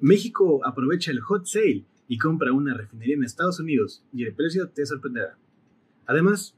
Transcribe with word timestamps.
México 0.00 0.60
aprovecha 0.66 1.10
el 1.10 1.20
hot 1.20 1.46
sale 1.46 1.86
y 2.06 2.18
compra 2.18 2.52
una 2.52 2.74
refinería 2.74 3.14
en 3.14 3.24
Estados 3.24 3.60
Unidos 3.60 4.04
y 4.12 4.24
el 4.24 4.34
precio 4.34 4.68
te 4.68 4.84
sorprenderá. 4.84 5.38
Además, 6.04 6.54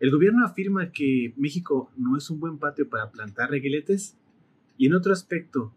el 0.00 0.10
gobierno 0.10 0.44
afirma 0.44 0.92
que 0.92 1.32
México 1.38 1.90
no 1.96 2.18
es 2.18 2.28
un 2.28 2.40
buen 2.40 2.58
patio 2.58 2.88
para 2.90 3.10
plantar 3.10 3.50
reguiletes 3.50 4.18
y 4.76 4.86
en 4.86 4.94
otro 4.94 5.14
aspecto, 5.14 5.72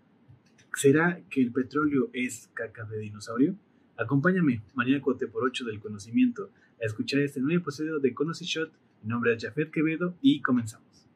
¿será 0.73 1.21
que 1.29 1.41
el 1.41 1.53
petróleo 1.53 2.09
es 2.11 2.49
caca 2.53 2.83
de 2.83 2.99
dinosaurio? 2.99 3.55
Acompáñame, 3.95 4.63
mañana 4.75 5.01
Cote 5.01 5.27
por 5.27 5.45
8 5.45 5.63
del 5.63 5.79
conocimiento, 5.79 6.51
a 6.81 6.85
escuchar 6.85 7.21
este 7.21 7.39
nuevo 7.39 7.61
episodio 7.61 7.99
de 7.99 8.13
Conoce 8.13 8.43
Shot. 8.43 8.71
Mi 9.01 9.09
nombre 9.09 9.33
es 9.33 9.41
Jafet 9.41 9.71
Quevedo 9.71 10.17
y 10.21 10.41
comenzamos. 10.41 11.06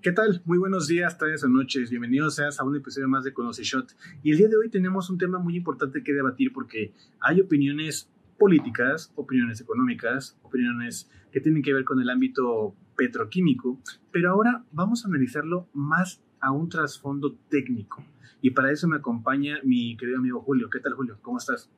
¿Qué 0.00 0.10
tal? 0.10 0.40
Muy 0.46 0.56
buenos 0.56 0.88
días, 0.88 1.18
tardes 1.18 1.44
o 1.44 1.48
noches. 1.48 1.90
Bienvenidos 1.90 2.36
seas 2.36 2.58
a 2.58 2.64
un 2.64 2.74
episodio 2.76 3.08
más 3.08 3.24
de 3.24 3.34
Conoce 3.34 3.62
Shot. 3.62 3.94
Y 4.22 4.30
el 4.30 4.38
día 4.38 4.48
de 4.48 4.56
hoy 4.56 4.70
tenemos 4.70 5.10
un 5.10 5.18
tema 5.18 5.38
muy 5.38 5.54
importante 5.54 6.02
que 6.02 6.14
debatir 6.14 6.50
porque 6.50 6.94
hay 7.20 7.42
opiniones 7.42 8.10
políticas, 8.38 9.12
opiniones 9.16 9.60
económicas, 9.60 10.38
opiniones 10.42 11.10
que 11.30 11.40
tienen 11.40 11.62
que 11.62 11.74
ver 11.74 11.84
con 11.84 12.00
el 12.00 12.08
ámbito 12.08 12.74
petroquímico, 12.96 13.78
pero 14.12 14.30
ahora 14.30 14.64
vamos 14.72 15.04
a 15.04 15.08
analizarlo 15.08 15.68
más 15.74 16.22
a 16.40 16.52
un 16.52 16.70
trasfondo 16.70 17.36
técnico. 17.50 18.02
Y 18.40 18.52
para 18.52 18.72
eso 18.72 18.88
me 18.88 18.96
acompaña 18.96 19.58
mi 19.62 19.94
querido 19.98 20.18
amigo 20.18 20.40
Julio. 20.40 20.70
¿Qué 20.70 20.80
tal, 20.80 20.94
Julio? 20.94 21.18
¿Cómo 21.20 21.36
estás? 21.36 21.68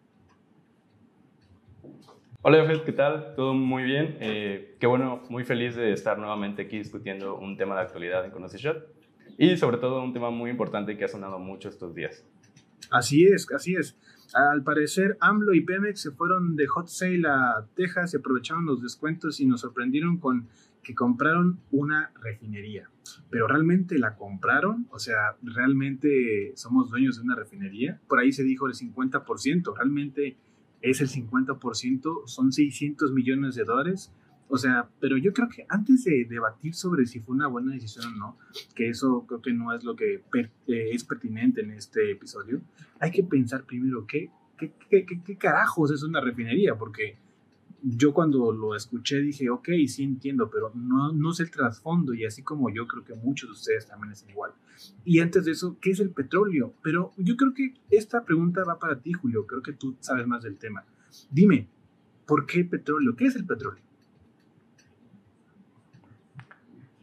Hola, 2.50 2.64
Fred, 2.64 2.80
¿qué 2.80 2.94
tal? 2.94 3.34
Todo 3.36 3.52
muy 3.52 3.82
bien. 3.82 4.16
Eh, 4.20 4.74
qué 4.80 4.86
bueno, 4.86 5.22
muy 5.28 5.44
feliz 5.44 5.76
de 5.76 5.92
estar 5.92 6.18
nuevamente 6.18 6.62
aquí 6.62 6.78
discutiendo 6.78 7.36
un 7.36 7.58
tema 7.58 7.74
de 7.74 7.82
actualidad 7.82 8.24
en 8.24 8.30
Conoce 8.30 8.56
Shot 8.56 8.86
y 9.36 9.54
sobre 9.58 9.76
todo 9.76 10.02
un 10.02 10.14
tema 10.14 10.30
muy 10.30 10.48
importante 10.48 10.96
que 10.96 11.04
ha 11.04 11.08
sonado 11.08 11.38
mucho 11.38 11.68
estos 11.68 11.94
días. 11.94 12.24
Así 12.90 13.26
es, 13.26 13.46
así 13.52 13.74
es. 13.74 13.98
Al 14.32 14.62
parecer, 14.62 15.18
AMLO 15.20 15.52
y 15.52 15.60
Pemex 15.60 16.00
se 16.00 16.10
fueron 16.10 16.56
de 16.56 16.66
hot 16.66 16.86
sale 16.86 17.28
a 17.28 17.66
Texas 17.77 18.14
y 18.14 18.16
aprovecharon 18.16 18.64
los 18.64 18.80
descuentos 18.80 19.40
y 19.40 19.46
nos 19.46 19.60
sorprendieron 19.60 20.16
con 20.16 20.48
que 20.83 20.94
compraron 20.94 21.60
una 21.70 22.12
refinería. 22.22 22.88
Pero 23.28 23.46
realmente 23.46 23.98
la 23.98 24.16
compraron, 24.16 24.86
o 24.90 24.98
sea, 24.98 25.36
realmente 25.42 26.52
somos 26.56 26.88
dueños 26.88 27.18
de 27.18 27.24
una 27.24 27.36
refinería. 27.36 28.00
Por 28.08 28.20
ahí 28.20 28.33
se 28.33 28.42
dijo 28.42 28.66
el 28.66 28.72
50%, 28.72 29.77
realmente 29.77 30.38
es 30.82 31.00
el 31.00 31.08
50%, 31.08 32.26
son 32.26 32.52
600 32.52 33.12
millones 33.12 33.54
de 33.54 33.64
dólares. 33.64 34.12
O 34.50 34.56
sea, 34.56 34.88
pero 34.98 35.18
yo 35.18 35.32
creo 35.34 35.48
que 35.48 35.66
antes 35.68 36.04
de 36.04 36.24
debatir 36.24 36.74
sobre 36.74 37.04
si 37.06 37.20
fue 37.20 37.34
una 37.34 37.48
buena 37.48 37.72
decisión 37.72 38.06
o 38.14 38.16
no, 38.16 38.38
que 38.74 38.88
eso 38.88 39.26
creo 39.26 39.42
que 39.42 39.52
no 39.52 39.74
es 39.74 39.84
lo 39.84 39.94
que 39.94 40.22
eh, 40.34 40.50
es 40.66 41.04
pertinente 41.04 41.60
en 41.60 41.72
este 41.72 42.10
episodio, 42.12 42.62
hay 42.98 43.10
que 43.10 43.22
pensar 43.22 43.64
primero 43.64 44.06
qué, 44.06 44.30
qué, 44.56 44.72
qué, 44.88 45.04
qué, 45.04 45.36
carajos 45.36 45.90
es 45.90 46.02
una 46.02 46.22
refinería, 46.22 46.76
porque 46.76 47.18
yo 47.82 48.12
cuando 48.12 48.52
lo 48.52 48.74
escuché 48.74 49.20
dije, 49.20 49.50
ok, 49.50 49.68
sí 49.86 50.02
entiendo, 50.02 50.50
pero 50.50 50.72
no, 50.74 51.12
no 51.12 51.32
sé 51.32 51.44
el 51.44 51.50
trasfondo 51.50 52.12
y 52.14 52.24
así 52.24 52.42
como 52.42 52.70
yo 52.70 52.86
creo 52.86 53.04
que 53.04 53.14
muchos 53.14 53.48
de 53.48 53.52
ustedes 53.52 53.86
también 53.86 54.12
es 54.12 54.26
igual. 54.28 54.52
Y 55.04 55.20
antes 55.20 55.44
de 55.44 55.52
eso, 55.52 55.76
¿qué 55.80 55.90
es 55.90 56.00
el 56.00 56.10
petróleo? 56.10 56.74
Pero 56.82 57.12
yo 57.16 57.36
creo 57.36 57.54
que 57.54 57.74
esta 57.90 58.24
pregunta 58.24 58.64
va 58.64 58.78
para 58.78 59.00
ti, 59.00 59.12
Julio, 59.12 59.46
creo 59.46 59.62
que 59.62 59.72
tú 59.72 59.96
sabes 60.00 60.26
más 60.26 60.42
del 60.42 60.56
tema. 60.56 60.84
Dime, 61.30 61.68
¿por 62.26 62.46
qué 62.46 62.64
petróleo? 62.64 63.16
¿Qué 63.16 63.26
es 63.26 63.36
el 63.36 63.46
petróleo? 63.46 63.82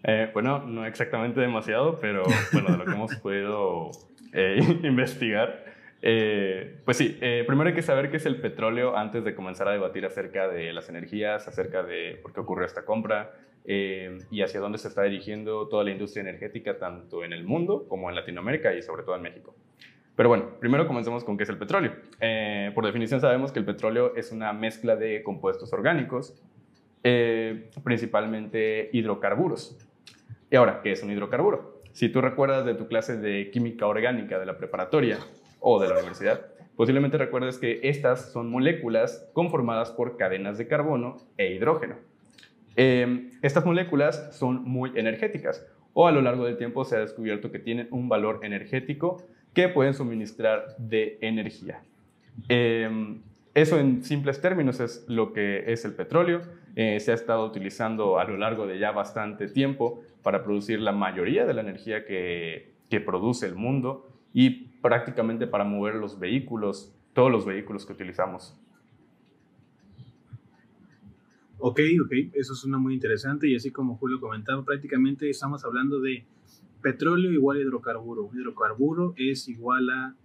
Eh, 0.04 0.30
bueno, 0.34 0.66
no 0.68 0.86
exactamente 0.86 1.40
demasiado, 1.42 1.98
pero 2.00 2.24
bueno, 2.54 2.72
de 2.72 2.78
lo 2.78 2.86
que 2.86 2.92
hemos 2.92 3.16
podido 3.16 3.90
eh, 4.34 4.60
investigar. 4.84 5.65
Eh, 6.02 6.82
pues 6.86 6.98
sí, 6.98 7.18
primero 7.48 7.70
hay 7.70 7.74
que 7.74 7.82
saber 7.82 8.12
qué 8.12 8.18
es 8.18 8.26
el 8.26 8.40
petróleo 8.40 8.96
antes 8.96 9.24
de 9.24 9.34
comenzar 9.34 9.68
a 9.68 9.72
debatir 9.72 10.06
acerca 10.06 10.48
de 10.48 10.72
las 10.72 10.90
energías, 10.90 11.48
acerca 11.48 11.84
de 11.84 12.20
por 12.22 12.34
qué 12.34 12.42
ocurrió 12.42 12.66
esta 12.66 12.86
compra 12.86 13.34
y 13.66 14.42
hacia 14.42 14.60
dónde 14.60 14.78
se 14.78 14.88
está 14.88 15.02
dirigiendo 15.04 15.68
toda 15.68 15.84
la 15.84 15.92
industria 15.92 16.22
energética, 16.22 16.78
tanto 16.78 17.24
en 17.24 17.34
el 17.34 17.44
mundo 17.44 17.88
como 17.88 18.10
en 18.10 18.16
Latinoamérica 18.16 18.74
y 18.76 18.84
sobre 18.84 19.04
todo 19.04 19.16
en 19.16 19.24
México. 19.24 19.56
Pero 20.16 20.30
bueno, 20.30 20.52
primero 20.60 20.88
comencemos 20.88 21.24
con 21.24 21.38
qué 21.38 21.44
es 21.44 21.50
el 21.50 21.58
petróleo. 21.58 21.94
por 22.76 22.86
definición 22.86 23.20
sabemos 23.20 23.52
que 23.52 23.60
el 23.60 23.66
petróleo 23.66 24.16
es 24.16 24.32
una 24.32 24.54
mezcla 24.54 24.96
de 24.96 25.24
compuestos 25.24 25.74
orgánicos, 25.74 26.40
principalmente 27.84 28.90
hidrocarburos. 28.94 29.76
Y 30.52 30.56
ahora, 30.56 30.82
¿qué 30.84 30.92
es 30.92 31.02
un 31.02 31.12
hidrocarburo? 31.12 31.82
Si 31.92 32.10
tú 32.10 32.22
recuerdas 32.22 32.66
de 32.66 32.76
tu 32.76 32.88
clase 32.88 33.18
de 33.18 33.50
química 33.52 33.88
orgánica 33.88 34.38
de 34.38 34.46
la 34.46 34.58
preparatoria 34.58 35.18
o 35.60 35.80
de 35.80 35.88
la 35.88 35.96
universidad, 35.96 36.46
posiblemente 36.76 37.18
recuerdes 37.18 37.58
que 37.58 37.80
estas 37.84 38.32
son 38.32 38.50
moléculas 38.50 39.30
conformadas 39.34 39.92
por 39.92 40.18
cadenas 40.18 40.58
de 40.58 40.68
carbono 40.68 41.18
e 41.38 41.54
hidrógeno. 41.54 41.96
Em, 42.76 43.32
estas 43.42 43.66
moléculas 43.66 44.36
son 44.36 44.64
muy 44.64 44.92
energéticas 44.96 45.66
o 45.94 46.08
a 46.08 46.12
lo 46.12 46.22
largo 46.22 46.46
del 46.46 46.58
tiempo 46.58 46.84
se 46.84 46.98
ha 46.98 47.00
descubierto 47.00 47.52
que 47.52 47.60
tienen 47.60 47.88
un 47.90 48.10
valor 48.10 48.42
energético 48.44 49.24
que 49.54 49.70
pueden 49.70 49.94
suministrar 49.94 50.76
de 50.78 51.18
energía. 51.22 51.82
Em, 52.50 53.22
eso 53.54 53.80
en 53.80 54.04
simples 54.04 54.42
términos 54.42 54.82
es 54.82 55.06
lo 55.08 55.32
que 55.32 55.72
es 55.72 55.86
el 55.86 55.94
petróleo. 55.94 56.42
Eh, 56.76 57.00
se 57.00 57.12
ha 57.12 57.16
estado 57.16 57.46
utilizando 57.46 58.20
a 58.20 58.26
lo 58.26 58.36
largo 58.36 58.68
de 58.68 58.78
ya 58.78 58.92
bastante 58.92 59.48
tiempo 59.48 60.02
para 60.22 60.44
producir 60.44 60.82
la 60.82 60.92
mayoría 60.92 61.46
de 61.46 61.54
la 61.54 61.62
energía 61.62 62.06
que, 62.06 62.74
que 62.90 63.00
produce 63.00 63.46
el 63.46 63.56
mundo 63.56 64.10
y 64.34 64.75
prácticamente 64.86 65.48
para 65.48 65.64
mover 65.64 65.96
los 65.96 66.20
vehículos, 66.20 66.96
todos 67.14 67.32
los 67.32 67.44
vehículos 67.44 67.88
que 67.88 67.94
utilizamos. 67.94 68.56
Ok, 71.58 71.80
ok, 72.04 72.12
eso 72.34 72.54
suena 72.54 72.78
muy 72.78 72.94
interesante 72.94 73.50
y 73.50 73.56
así 73.56 73.72
como 73.72 73.98
Julio 73.98 74.20
comentaba, 74.20 74.64
prácticamente 74.64 75.28
estamos 75.28 75.66
hablando 75.66 76.00
de 76.02 76.24
petróleo 76.84 77.32
igual 77.32 77.58
a 77.58 77.62
hidrocarburo. 77.62 78.30
Hidrocarburo 78.32 79.16
es 79.18 79.50
igual 79.50 79.90
a 79.90 80.16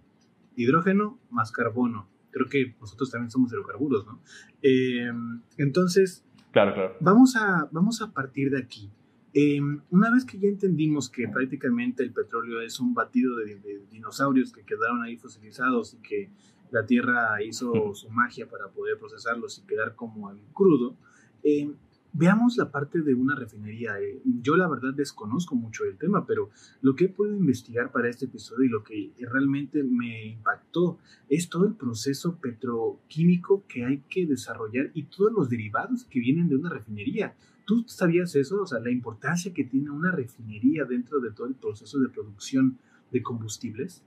hidrógeno 0.55 1.17
más 1.31 1.51
carbono. 1.51 2.07
Creo 2.29 2.47
que 2.47 2.75
nosotros 2.79 3.09
también 3.09 3.31
somos 3.31 3.51
hidrocarburos, 3.51 4.05
¿no? 4.05 4.19
Eh, 4.61 5.11
entonces, 5.57 6.23
claro, 6.51 6.75
claro. 6.75 6.97
Vamos, 6.99 7.35
a, 7.35 7.67
vamos 7.71 7.99
a 8.03 8.13
partir 8.13 8.51
de 8.51 8.59
aquí. 8.59 8.91
Em, 9.33 9.81
una 9.91 10.11
vez 10.11 10.25
que 10.25 10.37
ya 10.37 10.49
entendimos 10.49 11.09
que 11.09 11.27
prácticamente 11.27 12.03
el 12.03 12.11
petróleo 12.11 12.59
es 12.61 12.79
un 12.81 12.93
batido 12.93 13.37
de, 13.37 13.81
dinosaurios 13.89 14.51
que 14.51 14.63
quedaron 14.63 15.03
ahí 15.03 15.15
fosilizados 15.15 15.93
y 15.93 15.97
que 15.97 16.29
la 16.71 16.85
Tierra 16.85 17.41
hizo 17.41 17.93
su 17.93 18.09
magia 18.09 18.49
para 18.49 18.69
poder 18.69 18.97
procesarlos 18.97 19.59
y 19.59 19.65
quedar 19.65 19.95
como 19.95 20.31
el 20.31 20.39
crudo, 20.53 20.97
em, 21.43 21.75
veamos 22.13 22.57
la 22.57 22.71
parte 22.71 23.01
de 23.01 23.13
una 23.13 23.35
refinería. 23.35 23.99
Eh, 24.01 24.21
yo 24.41 24.57
la 24.57 24.67
verdad 24.67 24.93
desconozco 24.93 25.55
mucho 25.55 25.85
el 25.85 25.97
tema, 25.97 26.25
pero 26.25 26.49
lo 26.81 26.95
que 26.95 27.05
he 27.05 27.09
podido 27.09 27.37
investigar 27.37 27.91
para 27.91 28.09
este 28.09 28.25
episodio 28.25 28.65
y 28.65 28.69
lo 28.69 28.83
que 28.83 29.13
realmente 29.19 29.83
me 29.83 30.25
impactó 30.25 30.99
es 31.29 31.49
todo 31.49 31.65
el 31.65 31.75
proceso 31.75 32.37
petroquímico 32.39 33.65
que 33.67 33.85
hay 33.85 34.03
que 34.09 34.25
desarrollar 34.25 34.91
y 34.93 35.03
todos 35.03 35.31
los 35.31 35.49
derivados 35.49 36.05
que 36.05 36.19
vienen 36.19 36.49
de 36.49 36.57
una 36.57 36.69
refinería. 36.69 37.35
¿Tú 37.65 37.83
sabías 37.87 38.35
eso? 38.35 38.61
O 38.61 38.65
sea, 38.65 38.79
la 38.79 38.91
importancia 38.91 39.53
que 39.53 39.63
tiene 39.63 39.89
una 39.89 40.11
refinería 40.11 40.85
dentro 40.85 41.19
de 41.19 41.31
todo 41.31 41.47
el 41.47 41.55
proceso 41.55 41.99
de 41.99 42.09
producción 42.09 42.77
de 43.11 43.21
combustibles. 43.21 44.03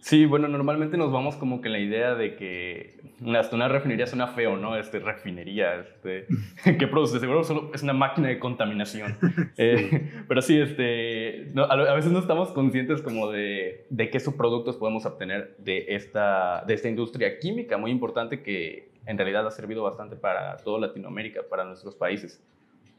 Sí, 0.00 0.24
bueno, 0.24 0.46
normalmente 0.46 0.96
nos 0.96 1.10
vamos 1.10 1.36
como 1.36 1.60
que 1.60 1.68
la 1.68 1.80
idea 1.80 2.14
de 2.14 2.36
que 2.36 2.95
hasta 3.36 3.56
una 3.56 3.68
refinería 3.68 4.06
suena 4.06 4.28
feo, 4.28 4.56
¿no? 4.56 4.76
Este, 4.76 4.98
refinería, 4.98 5.76
este, 5.76 6.26
¿qué 6.78 6.86
produce? 6.86 7.18
Seguro 7.20 7.44
solo 7.44 7.70
es 7.74 7.82
una 7.82 7.92
máquina 7.92 8.28
de 8.28 8.38
contaminación. 8.38 9.16
Eh, 9.58 10.10
pero 10.28 10.42
sí, 10.42 10.60
este, 10.60 11.48
a, 11.56 11.94
veces 11.94 12.12
no 12.12 12.18
estamos 12.18 12.50
conscientes 12.50 13.00
como 13.00 13.30
de, 13.30 13.86
de 13.88 14.10
qué 14.10 14.20
subproductos 14.20 14.76
podemos 14.76 15.06
obtener 15.06 15.56
de 15.58 15.86
esta, 15.88 16.62
de 16.66 16.74
esta 16.74 16.88
industria 16.88 17.38
química 17.38 17.78
muy 17.78 17.90
importante 17.90 18.42
que 18.42 18.90
en 19.06 19.16
realidad 19.16 19.46
ha 19.46 19.50
servido 19.50 19.82
bastante 19.82 20.16
para 20.16 20.56
toda 20.58 20.80
Latinoamérica, 20.80 21.42
para 21.48 21.64
nuestros 21.64 21.94
países. 21.94 22.42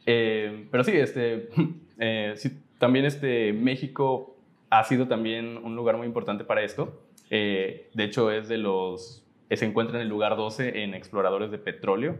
Eh, 0.05 0.67
pero 0.71 0.83
sí, 0.83 0.91
este, 0.93 1.49
eh, 1.99 2.33
sí, 2.37 2.57
también 2.79 3.05
este, 3.05 3.53
México 3.53 4.35
ha 4.69 4.83
sido 4.83 5.07
también 5.07 5.57
un 5.57 5.75
lugar 5.75 5.97
muy 5.97 6.07
importante 6.07 6.43
para 6.43 6.63
esto. 6.63 7.01
Eh, 7.29 7.89
de 7.93 8.03
hecho, 8.05 8.31
es 8.31 8.47
de 8.47 8.57
los, 8.57 9.26
se 9.55 9.65
encuentra 9.65 9.97
en 9.97 10.03
el 10.03 10.09
lugar 10.09 10.35
12 10.35 10.83
en 10.83 10.93
exploradores 10.93 11.51
de 11.51 11.57
petróleo, 11.57 12.17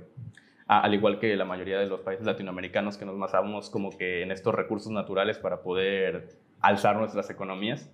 al 0.68 0.94
igual 0.94 1.20
que 1.20 1.36
la 1.36 1.46
mayoría 1.46 1.80
de 1.80 1.88
los 1.88 2.02
países 2.02 2.26
latinoamericanos 2.26 2.98
que 2.98 3.06
nos 3.06 3.18
basamos 3.18 3.70
como 3.70 3.98
que 3.98 4.22
en 4.22 4.32
estos 4.32 4.54
recursos 4.54 4.92
naturales 4.92 5.38
para 5.38 5.62
poder 5.62 6.30
alzar 6.62 6.98
nuestras 6.98 7.30
economías. 7.30 7.92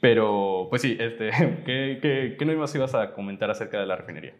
Pero, 0.00 0.66
pues 0.68 0.82
sí, 0.82 0.96
este, 1.00 1.30
¿qué, 1.64 1.98
qué, 2.00 2.36
qué 2.38 2.56
más 2.56 2.74
ibas 2.74 2.94
a 2.94 3.12
comentar 3.14 3.50
acerca 3.50 3.80
de 3.80 3.86
la 3.86 3.96
refinería? 3.96 4.34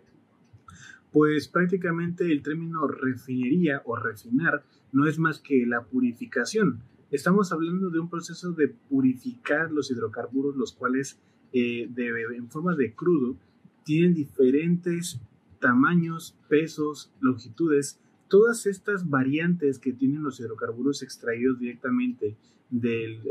pues 1.17 1.49
prácticamente 1.49 2.31
el 2.31 2.43
término 2.43 2.87
refinería 2.87 3.81
o 3.87 3.97
refinar 3.97 4.67
no 4.93 5.07
es 5.07 5.19
más 5.19 5.41
que 5.41 5.65
la 5.67 5.83
purificación. 5.85 6.83
estamos 7.11 7.53
hablando 7.53 7.89
de 7.89 8.01
un 8.01 8.11
proceso 8.11 8.53
de 8.53 8.69
purificar 8.69 9.73
los 9.73 9.91
hidrocarburos, 9.91 10.57
los 10.57 10.75
cuales 10.75 11.19
eh, 11.55 11.89
en 11.97 12.51
forma 12.51 12.77
de 12.77 12.95
crudo 12.95 13.39
tienen 13.87 14.15
diferentes 14.15 15.21
tamaños, 15.61 16.37
pesos, 16.49 17.13
longitudes, 17.21 18.01
todas 18.27 18.67
estas 18.67 19.09
variantes 19.09 19.79
que 19.79 19.93
tienen 19.93 20.25
los 20.25 20.41
hidrocarburos 20.41 21.05
extraídos 21.05 21.61
directamente 21.61 22.37
del, 22.69 23.23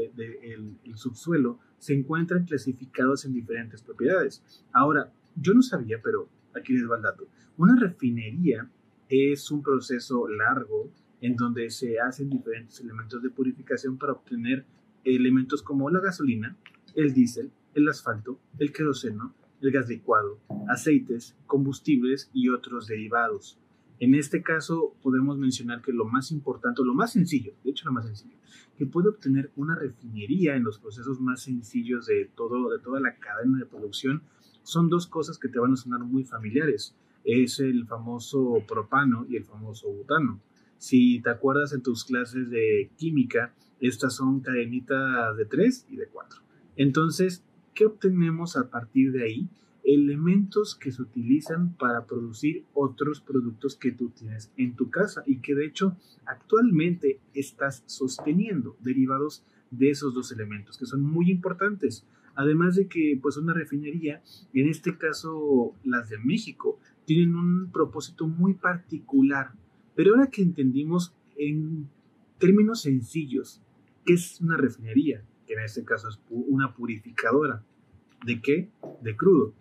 subsuelo 0.95 1.59
se 1.77 1.93
encuentran 1.93 2.45
clasificados 2.45 3.25
en 3.25 3.33
diferentes 3.33 3.81
propiedades. 3.81 4.63
Ahora, 4.71 5.11
yo 5.35 5.53
no 5.53 5.61
sabía, 5.61 5.99
pero 6.01 6.29
aquí 6.55 6.71
les 6.71 6.89
va 6.89 6.95
el 6.95 7.01
dato. 7.01 7.27
Una 7.57 7.75
refinería 7.77 8.71
es 9.09 9.51
un 9.51 9.61
proceso 9.61 10.29
largo 10.29 10.89
en 11.19 11.35
donde 11.35 11.69
se 11.69 11.99
hacen 11.99 12.29
diferentes 12.29 12.79
elementos 12.79 13.21
de 13.21 13.29
purificación 13.29 13.97
para 13.97 14.13
obtener 14.13 14.65
elementos 15.03 15.61
como 15.61 15.89
la 15.89 15.99
gasolina, 15.99 16.55
el 16.95 17.13
diésel, 17.13 17.51
el 17.73 17.89
asfalto, 17.89 18.39
el 18.57 18.71
queroseno, 18.71 19.35
el 19.65 19.71
gas 19.71 19.89
licuado, 19.89 20.39
aceites, 20.69 21.35
combustibles 21.47 22.29
y 22.33 22.49
otros 22.49 22.87
derivados. 22.87 23.59
En 23.99 24.13
este 24.13 24.43
caso 24.43 24.95
podemos 25.01 25.37
mencionar 25.37 25.81
que 25.81 25.93
lo 25.93 26.05
más 26.05 26.31
importante, 26.31 26.83
lo 26.83 26.93
más 26.93 27.13
sencillo, 27.13 27.53
de 27.63 27.71
hecho 27.71 27.85
lo 27.85 27.93
más 27.93 28.05
sencillo, 28.05 28.35
que 28.77 28.85
puede 28.85 29.09
obtener 29.09 29.51
una 29.55 29.75
refinería 29.75 30.55
en 30.55 30.63
los 30.63 30.79
procesos 30.79 31.21
más 31.21 31.43
sencillos 31.43 32.05
de, 32.05 32.25
todo, 32.35 32.71
de 32.71 32.79
toda 32.79 32.99
la 32.99 33.15
cadena 33.15 33.59
de 33.59 33.65
producción, 33.65 34.23
son 34.63 34.89
dos 34.89 35.07
cosas 35.07 35.37
que 35.37 35.47
te 35.47 35.59
van 35.59 35.73
a 35.73 35.77
sonar 35.77 36.01
muy 36.01 36.25
familiares. 36.25 36.95
Es 37.23 37.59
el 37.59 37.85
famoso 37.87 38.63
propano 38.67 39.25
y 39.29 39.37
el 39.37 39.45
famoso 39.45 39.89
butano. 39.89 40.41
Si 40.77 41.21
te 41.21 41.29
acuerdas 41.29 41.71
en 41.71 41.81
tus 41.81 42.03
clases 42.03 42.49
de 42.49 42.91
química, 42.97 43.53
estas 43.79 44.15
son 44.15 44.41
cadenitas 44.41 45.37
de 45.37 45.45
3 45.45 45.87
y 45.89 45.95
de 45.95 46.07
4. 46.07 46.41
Entonces, 46.75 47.44
¿qué 47.75 47.85
obtenemos 47.85 48.57
a 48.57 48.71
partir 48.71 49.11
de 49.11 49.23
ahí? 49.23 49.49
Elementos 49.83 50.75
que 50.75 50.91
se 50.91 51.03
utilizan 51.03 51.75
para 51.75 52.07
producir 52.07 52.63
otros 52.73 53.21
productos 53.21 53.75
que 53.75 53.91
tú 53.91 54.09
tienes 54.09 54.51
en 54.57 54.75
tu 54.75 54.89
casa 54.89 55.21
y 55.27 55.37
que 55.41 55.53
de 55.53 55.67
hecho 55.67 55.95
actualmente 56.25 57.19
estás 57.35 57.83
sosteniendo 57.85 58.75
derivados 58.79 59.43
de 59.69 59.91
esos 59.91 60.15
dos 60.15 60.31
elementos 60.31 60.77
que 60.77 60.87
son 60.87 61.03
muy 61.03 61.29
importantes. 61.29 62.07
Además 62.33 62.75
de 62.75 62.87
que 62.87 63.19
pues 63.21 63.37
una 63.37 63.53
refinería, 63.53 64.23
en 64.53 64.67
este 64.67 64.97
caso 64.97 65.73
las 65.83 66.09
de 66.09 66.17
México, 66.17 66.79
tienen 67.05 67.35
un 67.35 67.71
propósito 67.71 68.27
muy 68.27 68.55
particular. 68.55 69.51
Pero 69.95 70.15
ahora 70.15 70.31
que 70.31 70.41
entendimos 70.41 71.13
en 71.37 71.87
términos 72.39 72.81
sencillos 72.81 73.61
qué 74.05 74.13
es 74.13 74.41
una 74.41 74.57
refinería, 74.57 75.23
que 75.45 75.53
en 75.53 75.61
este 75.61 75.83
caso 75.83 76.09
es 76.09 76.19
una 76.29 76.73
purificadora. 76.73 77.63
¿De 78.25 78.41
qué? 78.41 78.69
De 79.01 79.15
crudo, 79.15 79.53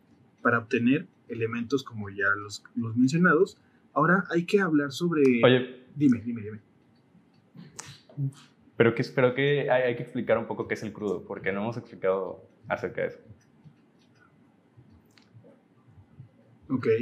para 0.43 0.59
obtener 0.59 1.07
elementos 1.29 1.85
como 1.85 2.11
ya 2.11 2.27
los, 2.37 2.65
los 2.77 2.97
mencionados. 2.97 3.59
Ahora 3.93 4.25
hay 4.31 4.45
que 4.45 4.61
hablar 4.61 4.93
sobre... 4.93 5.23
Oye. 5.45 5.85
Dime, 5.95 6.21
dime, 6.23 6.43
dime. 6.43 6.61
Pero 8.77 8.95
que, 8.95 9.03
espero 9.03 9.35
que 9.35 9.71
hay, 9.71 9.83
hay 9.83 9.97
que 9.97 10.03
explicar 10.03 10.39
un 10.39 10.47
poco 10.47 10.67
qué 10.67 10.75
es 10.75 10.83
el 10.83 10.93
crudo, 10.93 11.25
porque 11.25 11.53
no 11.53 11.61
hemos 11.61 11.77
explicado 11.77 12.49
acerca 12.69 13.03
de 13.03 13.09
eso. 13.09 13.19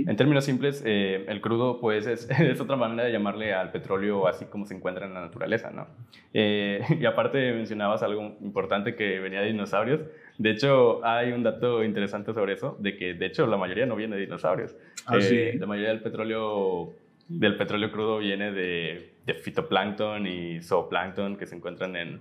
En 0.06 0.16
términos 0.16 0.44
simples, 0.44 0.82
eh, 0.84 1.24
el 1.28 1.40
crudo 1.40 1.80
pues 1.80 2.06
es, 2.06 2.28
es, 2.38 2.60
otra 2.60 2.76
manera 2.76 3.04
de 3.04 3.12
llamarle 3.12 3.52
al 3.54 3.70
petróleo 3.70 4.26
así 4.26 4.46
como 4.46 4.66
se 4.66 4.74
encuentra 4.74 5.06
en 5.06 5.14
la 5.14 5.20
naturaleza, 5.20 5.70
¿no? 5.70 5.86
Eh, 6.34 6.82
y 7.00 7.04
aparte 7.04 7.52
mencionabas 7.52 8.02
algo 8.02 8.36
importante 8.40 8.94
que 8.94 9.20
venía 9.20 9.40
de 9.40 9.46
dinosaurios. 9.46 10.00
De 10.38 10.50
hecho, 10.50 11.04
hay 11.04 11.32
un 11.32 11.42
dato 11.42 11.84
interesante 11.84 12.32
sobre 12.32 12.54
eso, 12.54 12.76
de 12.80 12.96
que 12.96 13.14
de 13.14 13.26
hecho 13.26 13.46
la 13.46 13.56
mayoría 13.56 13.86
no 13.86 13.96
viene 13.96 14.16
de 14.16 14.22
dinosaurios. 14.22 14.74
Ah, 15.06 15.18
eh, 15.20 15.56
la 15.58 15.66
mayoría 15.66 15.90
del 15.90 16.02
petróleo, 16.02 16.94
del 17.28 17.56
petróleo 17.56 17.90
crudo 17.90 18.18
viene 18.18 18.52
de, 18.52 19.12
de 19.26 19.34
fitoplancton 19.34 20.26
y 20.26 20.62
zooplancton 20.62 21.36
que 21.36 21.46
se 21.46 21.56
encuentran 21.56 21.96
en, 21.96 22.20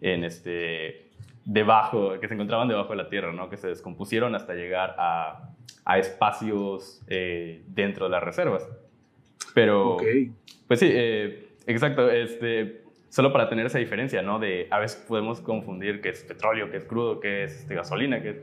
en 0.00 0.24
este, 0.24 1.03
debajo, 1.44 2.18
que 2.20 2.28
se 2.28 2.34
encontraban 2.34 2.68
debajo 2.68 2.90
de 2.90 2.96
la 2.96 3.08
Tierra, 3.08 3.32
¿no? 3.32 3.48
Que 3.48 3.56
se 3.56 3.68
descompusieron 3.68 4.34
hasta 4.34 4.54
llegar 4.54 4.94
a 4.98 5.54
a 5.84 5.98
espacios 5.98 7.02
eh, 7.06 7.62
dentro 7.68 8.06
de 8.06 8.10
las 8.10 8.22
reservas. 8.22 8.68
Pero, 9.54 9.98
pues 10.66 10.80
sí, 10.80 10.88
eh, 10.90 11.56
exacto, 11.66 12.10
este, 12.10 12.84
solo 13.08 13.32
para 13.32 13.48
tener 13.48 13.66
esa 13.66 13.78
diferencia, 13.78 14.22
¿no? 14.22 14.38
De 14.38 14.66
a 14.70 14.78
veces 14.78 15.04
podemos 15.06 15.40
confundir 15.40 16.00
qué 16.00 16.08
es 16.08 16.24
petróleo, 16.24 16.70
qué 16.70 16.78
es 16.78 16.84
crudo, 16.84 17.20
qué 17.20 17.44
es 17.44 17.60
este, 17.60 17.74
gasolina, 17.74 18.22
qué 18.22 18.30
es... 18.30 18.42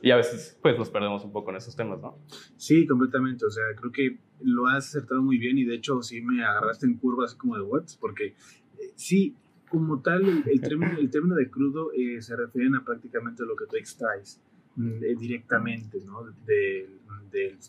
Y 0.00 0.10
a 0.10 0.16
veces, 0.16 0.58
pues, 0.60 0.78
nos 0.78 0.90
perdemos 0.90 1.24
un 1.24 1.32
poco 1.32 1.50
en 1.50 1.56
esos 1.56 1.74
temas, 1.76 2.00
¿no? 2.00 2.18
Sí, 2.56 2.86
completamente. 2.86 3.46
O 3.46 3.50
sea, 3.50 3.64
creo 3.74 3.90
que 3.90 4.18
lo 4.40 4.66
has 4.66 4.88
acertado 4.88 5.22
muy 5.22 5.38
bien 5.38 5.56
y 5.56 5.64
de 5.64 5.76
hecho 5.76 6.02
sí 6.02 6.20
me 6.20 6.44
agarraste 6.44 6.86
en 6.86 6.98
curva 6.98 7.24
así 7.24 7.36
como 7.38 7.56
de 7.56 7.62
what, 7.62 7.84
porque 8.00 8.26
eh, 8.26 8.92
sí, 8.96 9.34
como 9.74 10.00
tal, 10.00 10.44
el, 10.46 10.60
término, 10.60 11.34
de 11.34 11.50
crudo 11.50 11.90
se 12.20 12.36
refiere 12.36 12.70
a 12.76 12.84
prácticamente 12.84 13.44
lo 13.44 13.56
que 13.56 13.66
tú 13.66 13.76
extraes. 13.76 14.40
Eh, 14.76 15.14
directamente 15.16 15.98
¿no? 16.04 16.24
del, 16.44 17.60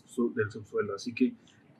subsuelo. 0.50 0.94
Así 0.94 1.14
que 1.14 1.34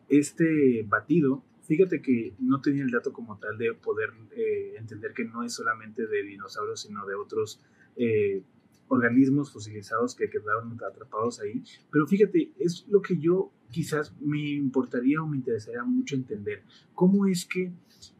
este 0.08 0.84
batido, 0.86 1.44
fíjate 1.62 2.00
que 2.00 2.34
no 2.38 2.60
tenía 2.60 2.84
el 2.84 2.90
dato 2.92 3.12
como 3.12 3.36
tal 3.38 3.58
de 3.58 3.74
poder 3.74 4.10
eh, 4.36 4.74
entender 4.78 5.12
que 5.14 5.24
no 5.24 5.42
es 5.42 5.52
solamente 5.52 6.06
de 6.06 6.22
dinosaurios, 6.22 6.80
sino 6.80 7.04
de 7.06 7.16
otros 7.16 7.60
eh, 7.96 8.42
organismos 8.86 9.52
fosilizados 9.52 10.14
que 10.14 10.30
quedaron 10.30 10.78
atrapados 10.88 11.40
ahí. 11.40 11.64
Pero 11.90 12.06
fíjate, 12.06 12.52
es 12.60 12.86
lo 12.88 13.02
que 13.02 13.18
yo 13.18 13.50
quizás 13.70 14.14
me 14.20 14.50
importaría 14.54 15.22
o 15.22 15.26
me 15.26 15.38
interesaría 15.38 15.82
mucho 15.82 16.14
entender. 16.14 16.62
¿Cómo 16.94 17.26
es 17.26 17.44
que 17.44 17.72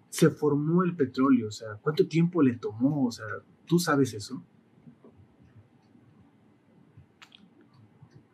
se 0.09 0.31
formó 0.31 0.83
el 0.83 0.97
petróleo? 0.97 1.49
O 1.49 1.51
sea, 1.53 1.69
¿cuánto 1.81 2.07
tiempo 2.07 2.43
le 2.43 2.57
tomó? 2.57 3.07
O 3.07 3.13
sea, 3.13 3.27
¿tú 3.67 3.79
sabes 3.79 4.15
eso? 4.15 4.43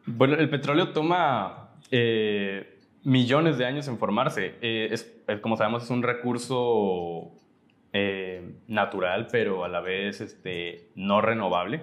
Bueno, 0.06 0.34
el 0.34 0.50
petróleo 0.50 0.92
toma 0.92 1.70
eh, 1.90 2.78
millones 3.04 3.58
de 3.58 3.66
años 3.66 3.88
en 3.88 3.98
formarse. 3.98 4.56
Eh, 4.60 4.88
es, 4.90 5.12
como 5.40 5.56
sabemos, 5.56 5.84
es 5.84 5.90
un 5.90 6.02
recurso 6.02 7.32
eh, 7.92 8.56
natural, 8.66 9.28
pero 9.30 9.64
a 9.64 9.69
la 9.69 9.80
vez 9.80 10.20
este, 10.20 10.90
no 10.94 11.20
renovable, 11.20 11.82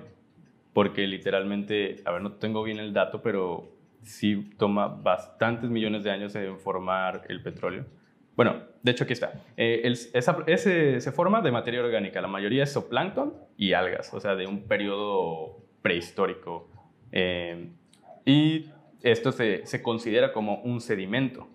porque 0.74 1.08
literalmente, 1.08 2.02
a 2.06 2.12
ver, 2.12 2.22
no 2.22 2.34
tengo 2.34 2.64
bien 2.64 2.80
el 2.80 2.94
dato, 2.94 3.22
pero 3.22 3.72
sí 4.04 4.50
toma 4.58 4.88
bastantes 4.88 5.70
millones 5.70 6.04
de 6.04 6.12
años 6.12 6.36
en 6.36 6.60
formar 6.60 7.26
el 7.30 7.42
petróleo. 7.42 7.86
Bueno, 8.40 8.56
de 8.84 8.92
hecho 8.92 9.04
aquí 9.04 9.12
está. 9.12 9.34
ese, 9.58 11.02
se 11.02 11.12
forma 11.12 11.42
de 11.42 11.52
materia 11.52 11.82
orgánica. 11.82 12.22
La 12.22 12.30
mayoría 12.30 12.64
es 12.64 12.72
zooplancton 12.72 13.34
y 13.58 13.74
algas, 13.74 14.14
o 14.14 14.22
sea, 14.22 14.38
de 14.38 14.48
un 14.48 14.62
periodo 14.62 15.58
prehistórico. 15.82 16.70
Y 18.24 18.70
esto 19.02 19.34
se, 19.34 19.66
se 19.66 19.84
considera 19.84 20.32
como 20.32 20.62
un 20.62 20.80
sedimento. 20.80 21.50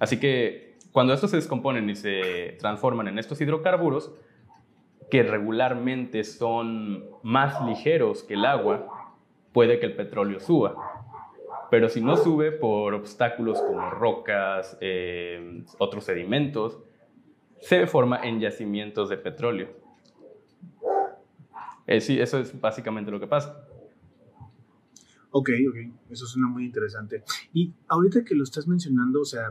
Así 0.00 0.18
que 0.18 0.74
cuando 0.90 1.14
estos 1.14 1.30
se 1.30 1.36
descomponen 1.36 1.88
y 1.88 1.94
se 1.94 2.56
transforman 2.58 3.06
en 3.06 3.20
estos 3.20 3.40
hidrocarburos, 3.40 4.12
que 5.12 5.22
regularmente 5.22 6.24
son 6.24 7.04
más 7.22 7.64
ligeros 7.64 8.24
que 8.24 8.34
el 8.34 8.44
agua, 8.44 9.14
puede 9.52 9.78
que 9.78 9.86
el 9.86 9.94
petróleo 9.94 10.40
suba. 10.40 10.93
Pero 11.74 11.88
si 11.88 12.00
no 12.00 12.16
sube 12.16 12.52
por 12.52 12.94
obstáculos 12.94 13.60
como 13.60 13.90
rocas, 13.90 14.78
eh, 14.80 15.64
otros 15.80 16.04
sedimentos, 16.04 16.78
se 17.60 17.88
forma 17.88 18.22
en 18.22 18.38
yacimientos 18.38 19.08
de 19.08 19.16
petróleo. 19.16 19.70
Eh, 21.88 22.00
sí, 22.00 22.20
eso 22.20 22.38
es 22.38 22.60
básicamente 22.60 23.10
lo 23.10 23.18
que 23.18 23.26
pasa. 23.26 23.66
Ok, 25.32 25.50
ok, 25.68 25.76
eso 26.10 26.26
suena 26.26 26.46
muy 26.46 26.64
interesante. 26.64 27.24
Y 27.52 27.74
ahorita 27.88 28.24
que 28.24 28.36
lo 28.36 28.44
estás 28.44 28.68
mencionando, 28.68 29.22
o 29.22 29.24
sea, 29.24 29.50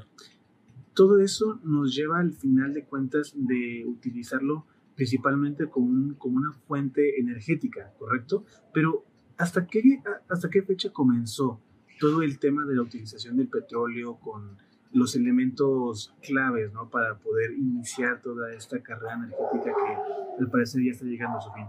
todo 0.94 1.20
eso 1.20 1.60
nos 1.66 1.94
lleva 1.94 2.20
al 2.20 2.32
final 2.32 2.74
de 2.74 2.86
cuentas 2.86 3.34
de 3.36 3.84
utilizarlo 3.86 4.66
principalmente 4.96 5.70
como, 5.70 6.18
como 6.18 6.38
una 6.38 6.54
fuente 6.54 7.20
energética, 7.20 7.92
¿correcto? 8.00 8.46
Pero 8.74 9.04
¿hasta 9.36 9.68
qué, 9.68 10.02
¿hasta 10.30 10.50
qué 10.50 10.62
fecha 10.62 10.90
comenzó 10.94 11.60
todo 12.04 12.22
el 12.22 12.38
tema 12.38 12.66
de 12.66 12.76
la 12.76 12.82
utilización 12.82 13.38
del 13.38 13.48
petróleo 13.48 14.18
con 14.20 14.58
los 14.92 15.16
elementos 15.16 16.14
claves, 16.22 16.74
¿no? 16.74 16.90
Para 16.90 17.16
poder 17.16 17.54
iniciar 17.54 18.22
toda 18.22 18.54
esta 18.54 18.84
carrera 18.84 19.14
energética 19.14 19.74
que 19.74 20.44
al 20.44 20.52
parecer 20.52 20.84
ya 20.84 20.92
está 20.92 21.06
llegando 21.06 21.38
a 21.38 21.42
su 21.42 21.52
fin. 21.54 21.66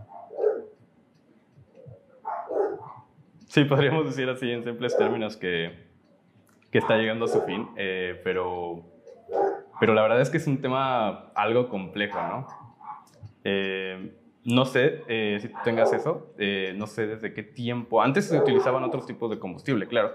Sí, 3.47 3.65
podríamos 3.65 4.07
decir 4.07 4.29
así 4.29 4.51
en 4.51 4.65
simples 4.65 4.97
términos 4.97 5.37
que, 5.37 5.71
que 6.73 6.79
está 6.79 6.97
llegando 6.97 7.27
a 7.27 7.29
su 7.29 7.41
fin, 7.43 7.69
eh, 7.77 8.21
pero, 8.25 8.83
pero 9.79 9.95
la 9.95 10.03
verdad 10.03 10.21
es 10.21 10.31
que 10.31 10.39
es 10.39 10.49
un 10.49 10.61
tema 10.61 11.29
algo 11.37 11.69
complejo, 11.69 12.19
¿no? 12.21 12.49
Eh, 13.45 14.13
no 14.45 14.67
sé 14.67 15.03
eh, 15.09 15.39
si 15.41 15.49
tengas 15.65 15.93
eso, 15.93 16.35
eh, 16.39 16.75
no 16.77 16.87
sé 16.87 17.07
desde 17.07 17.33
qué 17.33 17.43
tiempo. 17.43 18.03
Antes 18.03 18.27
se 18.27 18.39
utilizaban 18.39 18.85
otros 18.85 19.07
tipos 19.07 19.31
de 19.31 19.39
combustible, 19.39 19.87
claro, 19.87 20.15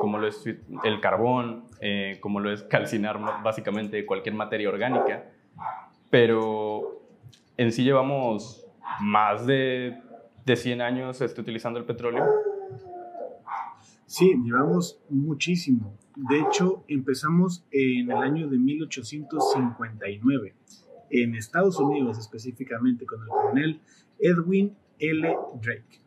como 0.00 0.18
lo 0.18 0.26
es 0.26 0.44
el 0.84 1.00
carbón, 1.00 1.64
como 2.20 2.40
lo 2.40 2.52
es 2.52 2.62
calcinar 2.64 3.18
básicamente 3.42 4.04
cualquier 4.04 4.34
materia 4.34 4.68
orgánica, 4.68 5.24
pero 6.10 7.02
en 7.56 7.72
sí 7.72 7.84
llevamos 7.84 8.66
más 9.00 9.46
de, 9.46 9.98
de 10.44 10.56
100 10.56 10.80
años 10.80 11.20
este, 11.20 11.40
utilizando 11.40 11.78
el 11.78 11.84
petróleo. 11.84 12.24
Sí, 14.06 14.34
llevamos 14.44 15.00
muchísimo. 15.08 15.96
De 16.14 16.40
hecho, 16.40 16.84
empezamos 16.88 17.66
en 17.70 18.10
el 18.10 18.16
año 18.16 18.48
de 18.48 18.56
1859 18.58 20.54
en 21.10 21.34
Estados 21.34 21.78
Unidos 21.78 22.18
específicamente 22.18 23.04
con 23.04 23.20
el 23.22 23.28
coronel 23.28 23.80
Edwin 24.18 24.76
L. 24.98 25.36
Drake. 25.60 26.00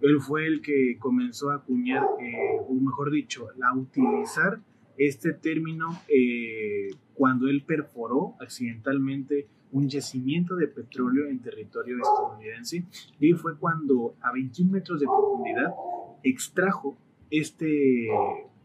Él 0.00 0.20
fue 0.20 0.46
el 0.46 0.60
que 0.60 0.96
comenzó 0.98 1.50
a 1.50 1.56
acuñar, 1.56 2.04
eh, 2.20 2.58
o 2.68 2.74
mejor 2.74 3.10
dicho, 3.10 3.48
a 3.62 3.76
utilizar 3.76 4.60
este 4.96 5.32
término 5.32 6.00
eh, 6.08 6.90
cuando 7.14 7.48
él 7.48 7.64
perforó 7.64 8.34
accidentalmente 8.40 9.48
un 9.72 9.88
yacimiento 9.88 10.54
de 10.54 10.68
petróleo 10.68 11.28
en 11.28 11.40
territorio 11.40 11.96
estadounidense 11.96 12.84
y 13.18 13.32
fue 13.32 13.58
cuando 13.58 14.14
a 14.20 14.32
21 14.32 14.70
metros 14.70 15.00
de 15.00 15.06
profundidad 15.06 15.74
extrajo 16.22 16.96
este, 17.30 18.06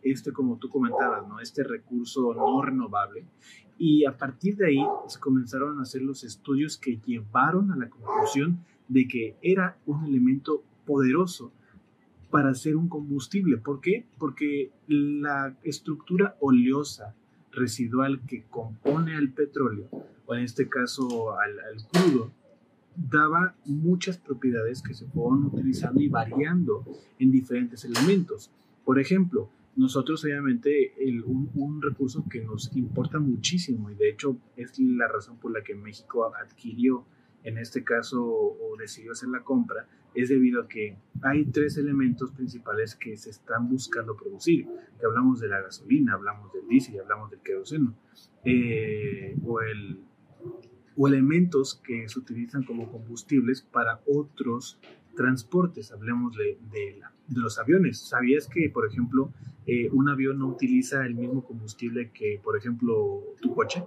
este 0.04 0.32
como 0.32 0.58
tú 0.58 0.70
comentabas, 0.70 1.28
¿no? 1.28 1.40
este 1.40 1.64
recurso 1.64 2.36
no 2.36 2.62
renovable 2.62 3.26
y 3.80 4.06
a 4.06 4.16
partir 4.16 4.56
de 4.58 4.68
ahí 4.68 4.86
se 5.08 5.20
comenzaron 5.20 5.80
a 5.80 5.82
hacer 5.82 6.04
los 6.04 6.24
estudios 6.24 6.78
que 6.78 7.00
llevaron 7.04 7.72
a 7.72 7.76
la 7.76 7.90
conclusión 7.90 8.64
de 8.88 9.08
que 9.08 9.36
era 9.42 9.78
un 9.88 10.06
elemento 10.06 10.64
poderoso 10.90 11.52
para 12.32 12.50
hacer 12.50 12.76
un 12.76 12.90
combustible. 12.90 13.58
¿Por 13.58 13.80
qué? 13.80 14.08
Porque 14.18 14.72
la 14.88 15.56
estructura 15.64 16.36
oleosa 16.40 17.16
residual 17.52 18.22
que 18.26 18.46
compone 18.50 19.16
al 19.16 19.30
petróleo, 19.30 19.88
o 20.26 20.34
en 20.34 20.44
este 20.44 20.68
caso 20.68 21.36
al 21.40 21.52
crudo, 21.92 22.32
daba 22.96 23.56
muchas 23.66 24.18
propiedades 24.18 24.82
que 24.82 24.96
se 24.96 25.06
fueron 25.06 25.46
utilizando 25.46 26.02
y 26.02 26.10
variando 26.10 26.84
en 27.20 27.32
diferentes 27.32 27.86
elementos. 27.86 28.52
Por 28.84 29.00
ejemplo, 29.00 29.50
nosotros 29.76 30.24
obviamente 30.24 30.94
un, 31.26 31.82
recurso 31.82 32.26
que 32.28 32.42
nos 32.42 32.76
importa 32.76 33.20
muchísimo 33.20 33.92
y 33.92 33.96
de 33.96 34.10
hecho 34.10 34.38
es 34.58 34.78
la 34.80 35.08
razón 35.08 35.38
por 35.38 35.52
la 35.52 35.64
que 35.64 35.76
México 35.76 36.32
adquirió 36.36 37.06
en 37.44 37.58
este 37.58 37.84
caso 37.84 38.24
o 38.24 38.76
decidió 38.78 39.12
hacer 39.14 39.30
la 39.30 39.44
compra 39.44 39.88
es 40.14 40.30
debido 40.30 40.62
a 40.62 40.68
que 40.68 40.98
hay 41.22 41.46
tres 41.46 41.78
elementos 41.78 42.32
principales 42.32 42.96
que 42.96 43.16
se 43.18 43.30
están 43.30 43.70
buscando 43.70 44.16
producir. 44.16 44.68
Que 45.00 45.06
hablamos 45.06 45.40
de 45.40 45.48
la 45.48 45.62
gasolina, 45.62 46.14
hablamos 46.14 46.52
del 46.54 46.68
diésel 46.68 46.96
y 46.96 47.00
hablamos 47.00 47.30
del 47.30 47.40
queroseno. 47.42 47.94
Eh, 48.44 49.38
o, 49.46 49.62
el, 49.62 50.00
o 50.98 51.08
elementos 51.08 51.76
que 51.76 52.08
se 52.10 52.20
utilizan 52.20 52.64
como 52.64 52.92
combustibles 52.92 53.62
para 53.62 54.02
otros 54.08 54.80
transportes. 55.16 55.92
Hablemos 55.92 56.36
de 56.36 56.58
los 57.30 57.60
aviones. 57.60 58.00
¿Sabías 58.00 58.48
que, 58.48 58.70
por 58.70 58.88
ejemplo, 58.88 59.32
eh, 59.68 59.90
un 59.92 60.10
avión 60.10 60.40
no 60.40 60.48
utiliza 60.48 61.06
el 61.06 61.16
mismo 61.16 61.44
combustible 61.46 62.12
que, 62.12 62.40
por 62.44 62.58
ejemplo, 62.58 63.24
tu 63.42 63.54
coche? 63.54 63.84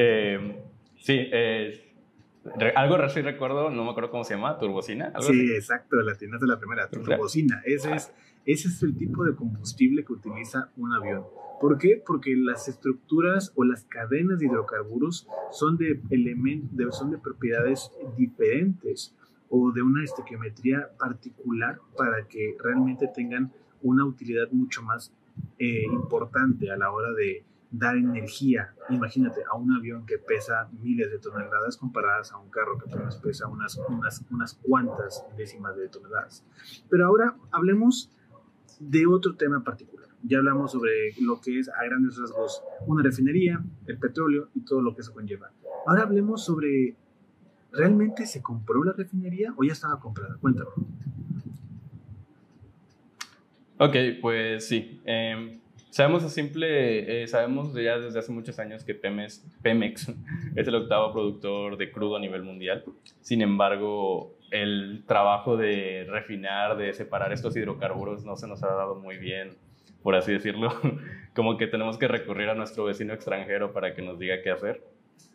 Eh, 0.00 0.62
sí, 0.96 1.16
eh, 1.18 1.92
algo 2.76 2.94
así 2.96 3.20
recuerdo, 3.20 3.68
no 3.68 3.84
me 3.84 3.90
acuerdo 3.90 4.12
cómo 4.12 4.22
se 4.22 4.34
llama, 4.34 4.56
turbocina. 4.56 5.12
sí, 5.20 5.50
exacto, 5.52 5.96
la 5.96 6.14
tienda 6.14 6.38
de 6.38 6.46
la 6.46 6.56
primera, 6.56 6.88
turbocina. 6.88 7.60
Ese 7.64 7.92
es, 7.92 8.12
ese 8.46 8.68
es 8.68 8.82
el 8.84 8.96
tipo 8.96 9.24
de 9.24 9.34
combustible 9.34 10.04
que 10.04 10.12
utiliza 10.12 10.70
un 10.76 10.92
avión. 10.92 11.24
¿Por 11.60 11.78
qué? 11.78 12.00
Porque 12.06 12.36
las 12.36 12.68
estructuras 12.68 13.52
o 13.56 13.64
las 13.64 13.86
cadenas 13.86 14.38
de 14.38 14.46
hidrocarburos 14.46 15.26
son 15.50 15.76
de, 15.76 16.00
son 16.92 17.10
de 17.10 17.18
propiedades 17.18 17.90
diferentes 18.16 19.16
o 19.50 19.72
de 19.72 19.82
una 19.82 20.04
estequiometría 20.04 20.90
particular 20.96 21.80
para 21.96 22.28
que 22.28 22.56
realmente 22.62 23.08
tengan 23.12 23.52
una 23.82 24.04
utilidad 24.04 24.48
mucho 24.52 24.80
más 24.82 25.12
eh, 25.58 25.82
importante 25.90 26.70
a 26.70 26.76
la 26.76 26.92
hora 26.92 27.12
de 27.14 27.42
dar 27.70 27.96
energía. 27.96 28.74
Imagínate 28.88 29.42
a 29.50 29.56
un 29.56 29.72
avión 29.72 30.06
que 30.06 30.18
pesa 30.18 30.68
miles 30.80 31.10
de 31.10 31.18
toneladas 31.18 31.76
comparadas 31.76 32.32
a 32.32 32.38
un 32.38 32.50
carro 32.50 32.78
que 32.78 32.90
apenas 32.90 33.16
pesa 33.16 33.46
unas, 33.48 33.76
unas, 33.88 34.24
unas 34.30 34.54
cuantas 34.54 35.24
décimas 35.36 35.76
de 35.76 35.88
toneladas. 35.88 36.44
Pero 36.88 37.06
ahora 37.06 37.36
hablemos 37.50 38.10
de 38.80 39.06
otro 39.06 39.36
tema 39.36 39.62
particular. 39.62 40.08
Ya 40.22 40.38
hablamos 40.38 40.72
sobre 40.72 41.12
lo 41.20 41.40
que 41.40 41.58
es 41.58 41.68
a 41.68 41.84
grandes 41.84 42.18
rasgos 42.18 42.62
una 42.86 43.02
refinería, 43.02 43.62
el 43.86 43.98
petróleo 43.98 44.48
y 44.54 44.64
todo 44.64 44.82
lo 44.82 44.94
que 44.94 45.02
se 45.02 45.12
conlleva. 45.12 45.50
Ahora 45.86 46.02
hablemos 46.02 46.44
sobre 46.44 46.96
¿Realmente 47.72 48.26
se 48.26 48.40
compró 48.40 48.82
la 48.82 48.92
refinería 48.92 49.52
o 49.56 49.64
ya 49.64 49.72
estaba 49.72 50.00
comprada? 50.00 50.36
Cuéntame. 50.40 50.70
Ok, 53.78 53.94
pues 54.20 54.66
sí. 54.66 55.00
Em, 55.04 55.60
sabemos 55.90 56.22
simple, 56.32 57.22
eh, 57.22 57.26
sabemos 57.26 57.74
ya 57.74 57.98
desde 57.98 58.18
hace 58.18 58.32
muchos 58.32 58.58
años 58.58 58.84
que 58.84 58.94
Pemex, 58.94 59.44
Pemex 59.62 60.08
es 60.56 60.68
el 60.68 60.74
octavo 60.74 61.12
productor 61.12 61.76
de 61.76 61.90
crudo 61.90 62.16
a 62.16 62.20
nivel 62.20 62.42
mundial. 62.42 62.84
Sin 63.20 63.42
embargo, 63.42 64.36
el 64.50 65.04
trabajo 65.06 65.56
de 65.56 66.06
refinar, 66.08 66.76
de 66.76 66.92
separar 66.92 67.32
estos 67.32 67.56
hidrocarburos 67.56 68.24
no 68.24 68.36
se 68.36 68.48
nos 68.48 68.62
ha 68.62 68.68
dado 68.68 68.94
muy 68.96 69.18
bien, 69.18 69.56
por 70.02 70.14
así 70.14 70.32
decirlo. 70.32 70.70
Como 71.34 71.56
que 71.56 71.66
tenemos 71.66 71.98
que 71.98 72.08
recurrir 72.08 72.48
a 72.48 72.54
nuestro 72.54 72.84
vecino 72.84 73.12
extranjero 73.12 73.72
para 73.72 73.94
que 73.94 74.02
nos 74.02 74.18
diga 74.18 74.42
qué 74.42 74.50
hacer. 74.50 74.82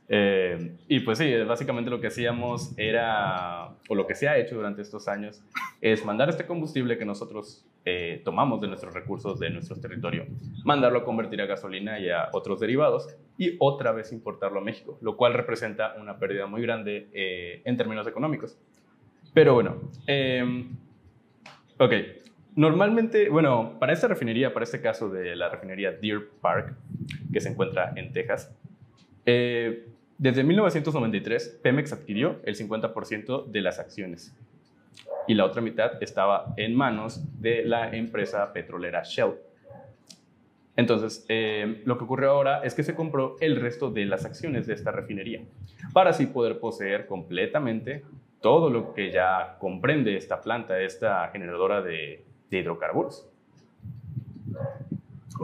Eh, 0.09 0.75
y 0.87 0.99
pues 0.99 1.17
sí, 1.17 1.33
básicamente 1.47 1.89
lo 1.89 2.01
que 2.01 2.07
hacíamos 2.07 2.73
era, 2.77 3.69
o 3.87 3.95
lo 3.95 4.05
que 4.05 4.15
se 4.15 4.27
ha 4.27 4.37
hecho 4.37 4.55
durante 4.55 4.81
estos 4.81 5.07
años, 5.07 5.41
es 5.81 6.05
mandar 6.05 6.29
este 6.29 6.45
combustible 6.45 6.97
que 6.97 7.05
nosotros 7.05 7.65
eh, 7.85 8.21
tomamos 8.23 8.61
de 8.61 8.67
nuestros 8.67 8.93
recursos, 8.93 9.39
de 9.39 9.49
nuestro 9.49 9.75
territorio, 9.79 10.25
mandarlo 10.63 10.99
a 10.99 11.03
convertir 11.03 11.41
a 11.41 11.45
gasolina 11.45 11.99
y 11.99 12.09
a 12.09 12.29
otros 12.31 12.59
derivados 12.59 13.07
y 13.37 13.55
otra 13.59 13.91
vez 13.91 14.11
importarlo 14.11 14.59
a 14.59 14.63
México, 14.63 14.97
lo 15.01 15.17
cual 15.17 15.33
representa 15.33 15.95
una 15.99 16.17
pérdida 16.17 16.47
muy 16.47 16.61
grande 16.61 17.09
eh, 17.13 17.61
en 17.65 17.77
términos 17.77 18.07
económicos. 18.07 18.57
Pero 19.33 19.55
bueno, 19.55 19.89
em, 20.05 20.77
ok, 21.79 21.93
normalmente, 22.55 23.29
bueno, 23.29 23.77
para 23.79 23.93
esta 23.93 24.07
refinería, 24.07 24.53
para 24.53 24.63
este 24.63 24.79
caso 24.79 25.09
de 25.09 25.35
la 25.35 25.49
refinería 25.49 25.91
Deer 25.91 26.29
Park, 26.39 26.75
que 27.31 27.41
se 27.41 27.49
encuentra 27.49 27.93
en 27.95 28.13
Texas, 28.13 28.55
eh, 29.25 29.87
desde 30.17 30.43
1993, 30.43 31.59
Pemex 31.61 31.93
adquirió 31.93 32.39
el 32.43 32.55
50% 32.55 33.45
de 33.47 33.61
las 33.61 33.79
acciones 33.79 34.35
y 35.27 35.33
la 35.33 35.45
otra 35.45 35.61
mitad 35.61 36.01
estaba 36.01 36.53
en 36.57 36.75
manos 36.75 37.23
de 37.39 37.63
la 37.65 37.95
empresa 37.95 38.51
petrolera 38.53 39.03
Shell. 39.03 39.33
Entonces, 40.75 41.25
eh, 41.29 41.81
lo 41.85 41.97
que 41.97 42.03
ocurrió 42.03 42.31
ahora 42.31 42.63
es 42.63 42.73
que 42.73 42.83
se 42.83 42.95
compró 42.95 43.35
el 43.39 43.59
resto 43.59 43.91
de 43.91 44.05
las 44.05 44.25
acciones 44.25 44.65
de 44.65 44.73
esta 44.73 44.91
refinería 44.91 45.41
para 45.93 46.09
así 46.09 46.25
poder 46.25 46.59
poseer 46.59 47.05
completamente 47.05 48.03
todo 48.41 48.69
lo 48.69 48.93
que 48.93 49.11
ya 49.11 49.57
comprende 49.59 50.17
esta 50.17 50.41
planta, 50.41 50.79
esta 50.79 51.27
generadora 51.29 51.81
de 51.81 52.25
hidrocarburos. 52.49 53.32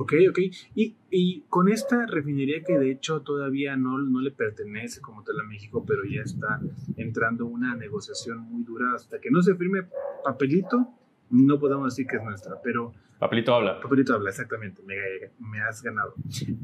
Ok, 0.01 0.13
ok. 0.29 0.39
Y, 0.75 0.95
y, 1.11 1.41
con 1.49 1.67
esta 1.67 2.05
refinería 2.05 2.63
que 2.63 2.79
de 2.79 2.89
hecho 2.89 3.21
todavía 3.21 3.75
no, 3.75 3.97
no 3.97 4.21
le 4.21 4.31
pertenece 4.31 5.01
como 5.01 5.25
tal 5.25 5.41
a 5.41 5.43
México, 5.43 5.83
pero 5.85 6.05
ya 6.05 6.21
está 6.21 6.61
entrando 6.95 7.45
una 7.45 7.75
negociación 7.75 8.39
muy 8.39 8.63
dura 8.63 8.93
hasta 8.95 9.19
que 9.19 9.29
no 9.29 9.41
se 9.41 9.55
firme 9.55 9.89
papelito, 10.23 10.87
no 11.31 11.59
podemos 11.59 11.93
decir 11.93 12.07
que 12.07 12.15
es 12.15 12.23
nuestra, 12.23 12.61
pero... 12.63 12.93
Papelito 13.19 13.53
habla. 13.53 13.81
Papelito 13.81 14.13
habla, 14.13 14.29
exactamente, 14.29 14.81
me, 14.83 14.95
me 15.37 15.59
has 15.59 15.83
ganado. 15.83 16.13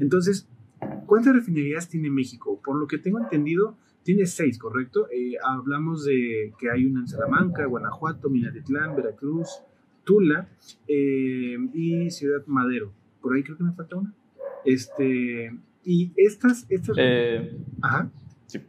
Entonces, 0.00 0.48
¿cuántas 1.04 1.34
refinerías 1.34 1.90
tiene 1.90 2.08
México? 2.08 2.62
Por 2.64 2.80
lo 2.80 2.86
que 2.86 2.96
tengo 2.96 3.18
entendido, 3.18 3.76
tiene 4.02 4.24
seis, 4.24 4.58
¿correcto? 4.58 5.10
Eh, 5.10 5.34
hablamos 5.44 6.06
de 6.06 6.54
que 6.58 6.70
hay 6.70 6.86
una 6.86 7.00
en 7.00 7.08
Salamanca, 7.08 7.66
Guanajuato, 7.66 8.30
Minatitlán, 8.30 8.96
Veracruz, 8.96 9.60
Tula 10.04 10.48
eh, 10.88 11.58
y 11.74 12.10
Ciudad 12.10 12.42
Madero 12.46 12.94
por 13.20 13.34
ahí 13.34 13.42
creo 13.42 13.56
que 13.56 13.64
me 13.64 13.72
falta 13.72 13.96
una. 13.96 14.14
Este, 14.64 15.56
y 15.84 16.12
estas, 16.16 16.66
estas... 16.68 16.96
Eh, 16.98 17.56
Ajá. 17.80 18.10
Sí. 18.46 18.60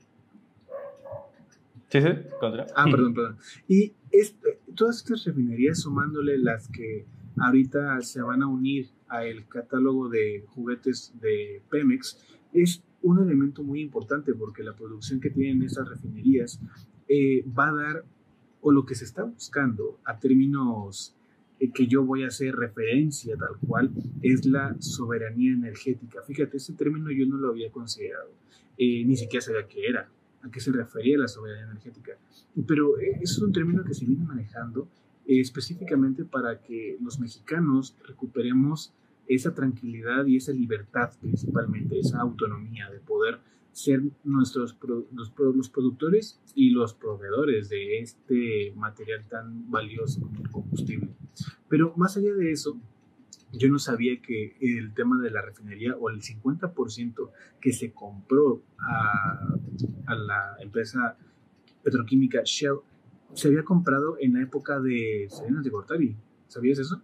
Sí, 1.90 2.02
sí, 2.02 2.08
contra. 2.40 2.68
Ah, 2.76 2.86
perdón, 2.90 3.14
perdón. 3.14 3.38
Y 3.68 3.94
este, 4.12 4.60
todas 4.76 4.98
estas 4.98 5.26
refinerías, 5.26 5.80
sumándole 5.80 6.38
las 6.38 6.68
que 6.68 7.06
ahorita 7.38 8.02
se 8.02 8.22
van 8.22 8.44
a 8.44 8.48
unir 8.48 8.90
al 9.08 9.48
catálogo 9.48 10.10
de 10.10 10.44
juguetes 10.48 11.14
de 11.22 11.62
Pemex, 11.70 12.18
es 12.54 12.84
un 13.02 13.20
elemento 13.20 13.64
muy 13.64 13.82
importante 13.82 14.34
porque 14.34 14.64
la 14.64 14.76
producción 14.76 15.20
que 15.20 15.30
tienen 15.30 15.64
esas 15.64 15.88
refinerías 15.88 16.60
eh, 17.08 17.44
va 17.58 17.70
a 17.70 17.74
dar, 17.74 18.06
o 18.62 18.72
lo 18.72 18.86
que 18.86 18.96
se 18.96 19.06
está 19.06 19.24
buscando 19.24 20.00
a 20.04 20.20
términos 20.20 21.17
que 21.74 21.88
yo 21.88 22.04
voy 22.04 22.24
a 22.24 22.28
hacer 22.28 22.56
referencia 22.56 23.36
tal 23.36 23.58
cual, 23.66 23.92
es 24.22 24.46
la 24.46 24.76
soberanía 24.80 25.54
energética. 25.54 26.22
Fíjate, 26.22 26.58
ese 26.58 26.74
término 26.74 27.12
yo 27.12 27.26
no 27.26 27.38
lo 27.38 27.50
había 27.50 27.72
considerado, 27.72 28.30
eh, 28.78 29.04
ni 29.06 29.16
siquiera 29.16 29.44
sabía 29.44 29.68
qué 29.68 29.88
era, 29.88 30.10
a 30.42 30.52
qué 30.52 30.60
se 30.60 30.72
refería 30.72 31.18
la 31.18 31.28
soberanía 31.28 31.66
energética. 31.66 32.14
Pero 32.68 32.98
eso 32.98 33.22
es 33.22 33.42
un 33.42 33.52
término 33.52 33.84
que 33.84 33.94
se 33.94 34.06
viene 34.06 34.24
manejando 34.24 34.88
específicamente 35.26 36.24
para 36.24 36.62
que 36.62 36.98
los 37.02 37.20
mexicanos 37.20 37.96
recuperemos 38.08 38.94
esa 39.28 39.54
tranquilidad 39.54 40.26
y 40.26 40.38
esa 40.38 40.54
libertad 40.54 41.12
principalmente, 41.20 42.00
esa 42.00 42.22
autonomía 42.22 42.90
de 42.90 43.00
poder 43.00 43.40
ser 43.78 44.02
nuestros 44.24 44.76
los, 45.12 45.30
productores 45.70 46.42
y 46.56 46.72
los 46.72 46.96
proveedores 46.96 47.70
de 47.70 48.00
este 48.00 48.74
material 48.76 49.28
tan 49.28 49.70
valioso 49.70 50.20
como 50.20 50.42
el 50.42 50.50
combustible. 50.50 51.10
Pero 51.70 51.94
más 51.96 52.18
allá 52.18 52.34
de 52.34 52.52
eso, 52.52 52.82
yo 53.54 53.70
no 53.70 53.78
sabía 53.78 54.20
que 54.20 54.58
el 54.60 54.96
tema 54.96 55.22
de 55.22 55.30
la 55.30 55.44
refinería 55.44 55.96
o 55.96 56.10
el 56.10 56.22
50% 56.22 57.30
que 57.62 57.72
se 57.72 57.92
compró 57.92 58.64
a, 58.80 59.48
a 60.08 60.16
la 60.16 60.56
empresa 60.60 61.16
petroquímica 61.84 62.42
Shell 62.44 62.78
se 63.36 63.50
había 63.50 63.64
comprado 63.64 64.18
en 64.20 64.34
la 64.34 64.42
época 64.42 64.80
de 64.80 65.28
Salinas 65.30 65.64
de 65.64 65.70
Gortari. 65.70 66.16
¿Sabías 66.48 66.80
eso? 66.80 67.04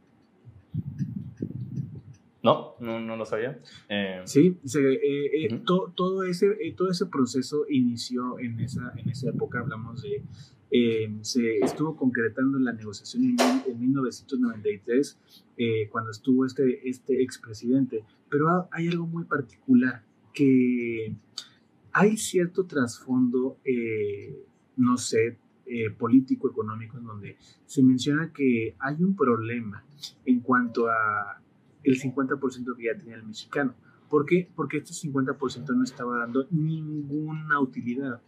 No, 2.43 2.75
no, 2.81 2.99
no 2.99 3.15
lo 3.15 3.25
sabía. 3.25 3.57
Eh, 3.87 4.21
sí, 4.25 4.59
eh, 4.75 5.45
eh, 5.45 5.61
todo, 5.65 6.23
ese, 6.23 6.47
todo 6.75 6.91
ese 6.91 7.05
proceso 7.05 7.65
inició 7.69 8.37
en 8.37 8.59
esa, 8.59 8.93
en 8.97 9.09
esa 9.09 9.29
época, 9.29 9.59
hablamos 9.59 10.01
de, 10.03 10.25
se 11.21 11.59
estuvo 11.59 11.95
concretando 11.95 12.59
la 12.59 12.73
negociación 12.73 13.23
en, 13.23 13.37
en 13.65 13.79
1993, 13.79 15.19
cuando 15.89 16.11
estuvo 16.11 16.45
este, 16.45 16.89
este 16.89 17.23
expresidente, 17.23 18.03
pero 18.29 18.67
hay 18.71 18.89
algo 18.89 19.07
muy 19.07 19.23
particular, 19.23 20.03
que 20.33 21.15
hay 21.93 22.17
cierto 22.17 22.65
trasfondo, 22.65 23.57
no 24.75 24.97
sé, 24.97 25.37
político, 25.97 26.49
económico, 26.49 26.97
en 26.97 27.05
donde 27.05 27.37
se 27.65 27.81
menciona 27.83 28.33
que 28.33 28.75
hay 28.79 29.01
un 29.01 29.15
problema 29.15 29.85
en 30.25 30.41
cuanto 30.41 30.89
a 30.89 31.42
el 31.83 31.99
50% 31.99 32.75
que 32.75 32.83
ya 32.83 32.97
tenía 32.97 33.15
el 33.15 33.23
mexicano. 33.23 33.75
¿Por 34.09 34.25
qué? 34.25 34.49
Porque 34.55 34.77
este 34.77 34.93
50% 34.93 35.75
no 35.75 35.83
estaba 35.83 36.19
dando 36.19 36.47
ninguna 36.51 37.59
utilidad. 37.59 38.21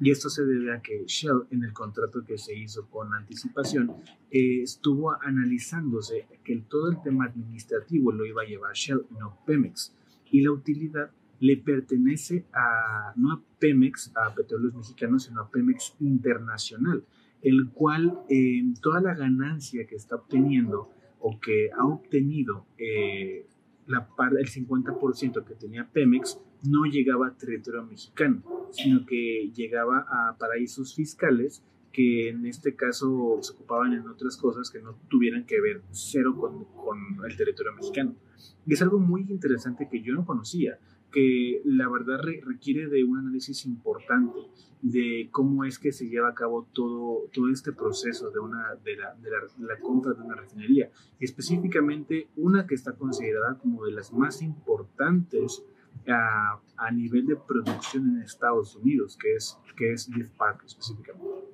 Y 0.00 0.10
esto 0.10 0.28
se 0.30 0.44
debe 0.44 0.72
a 0.72 0.80
que 0.82 1.04
Shell, 1.06 1.46
en 1.50 1.64
el 1.64 1.72
contrato 1.72 2.24
que 2.24 2.38
se 2.38 2.56
hizo 2.56 2.88
con 2.88 3.14
anticipación, 3.14 3.92
eh, 4.30 4.62
estuvo 4.62 5.16
analizándose 5.22 6.26
que 6.44 6.56
todo 6.68 6.90
el 6.90 7.00
tema 7.02 7.26
administrativo 7.26 8.12
lo 8.12 8.24
iba 8.24 8.42
a 8.42 8.46
llevar 8.46 8.74
Shell, 8.74 9.06
no 9.18 9.38
Pemex. 9.46 9.94
Y 10.30 10.40
la 10.42 10.52
utilidad 10.52 11.10
le 11.40 11.56
pertenece 11.56 12.46
a, 12.52 13.12
no 13.16 13.32
a 13.32 13.42
Pemex, 13.58 14.12
a 14.14 14.34
Petróleos 14.34 14.74
Mexicanos, 14.74 15.24
sino 15.24 15.40
a 15.40 15.50
Pemex 15.50 15.94
Internacional, 16.00 17.04
el 17.42 17.70
cual 17.70 18.22
eh, 18.28 18.62
toda 18.80 19.00
la 19.00 19.14
ganancia 19.14 19.86
que 19.86 19.96
está 19.96 20.16
obteniendo 20.16 20.90
o 21.22 21.38
que 21.40 21.70
ha 21.72 21.86
obtenido 21.86 22.66
eh, 22.76 23.46
la 23.86 24.08
el 24.38 24.48
50% 24.48 25.44
que 25.44 25.54
tenía 25.54 25.88
Pemex 25.90 26.38
no 26.64 26.84
llegaba 26.84 27.28
a 27.28 27.36
territorio 27.36 27.84
mexicano, 27.84 28.42
sino 28.70 29.06
que 29.06 29.50
llegaba 29.54 30.06
a 30.08 30.36
paraísos 30.38 30.94
fiscales 30.94 31.64
que 31.92 32.30
en 32.30 32.46
este 32.46 32.74
caso 32.74 33.38
se 33.40 33.52
ocupaban 33.52 33.92
en 33.92 34.08
otras 34.08 34.36
cosas 34.36 34.70
que 34.70 34.80
no 34.80 34.96
tuvieran 35.08 35.44
que 35.44 35.60
ver 35.60 35.82
cero 35.90 36.34
con, 36.38 36.64
con 36.64 36.98
el 37.28 37.36
territorio 37.36 37.72
mexicano. 37.74 38.14
Y 38.66 38.74
es 38.74 38.82
algo 38.82 38.98
muy 38.98 39.22
interesante 39.28 39.88
que 39.90 40.00
yo 40.00 40.14
no 40.14 40.24
conocía 40.24 40.78
que 41.12 41.60
la 41.64 41.88
verdad 41.88 42.20
requiere 42.42 42.88
de 42.88 43.04
un 43.04 43.18
análisis 43.18 43.66
importante 43.66 44.40
de 44.82 45.28
cómo 45.30 45.64
es 45.64 45.78
que 45.78 45.92
se 45.92 46.08
lleva 46.08 46.30
a 46.30 46.34
cabo 46.34 46.66
todo, 46.72 47.28
todo 47.32 47.48
este 47.50 47.72
proceso 47.72 48.30
de, 48.30 48.40
una, 48.40 48.74
de, 48.84 48.96
la, 48.96 49.14
de, 49.14 49.30
la, 49.64 49.78
compra 49.78 50.12
de 50.12 50.22
una 50.22 50.34
refinería. 50.34 50.90
específicamente 51.20 52.28
una 52.36 52.66
que 52.66 52.74
está 52.74 52.92
considerada 52.92 53.56
como 53.58 53.84
de 53.84 53.92
las 53.92 54.12
más 54.12 54.42
importantes 54.42 55.64
a, 56.08 56.58
a 56.76 56.90
nivel 56.90 57.26
de 57.26 57.36
producción 57.36 58.16
en 58.16 58.22
Estados 58.22 58.74
Unidos, 58.74 59.16
que 59.16 59.34
es, 59.36 59.56
que 59.76 59.92
es 59.92 60.10
Deep 60.10 60.30
Park 60.36 60.64
específicamente. 60.66 61.52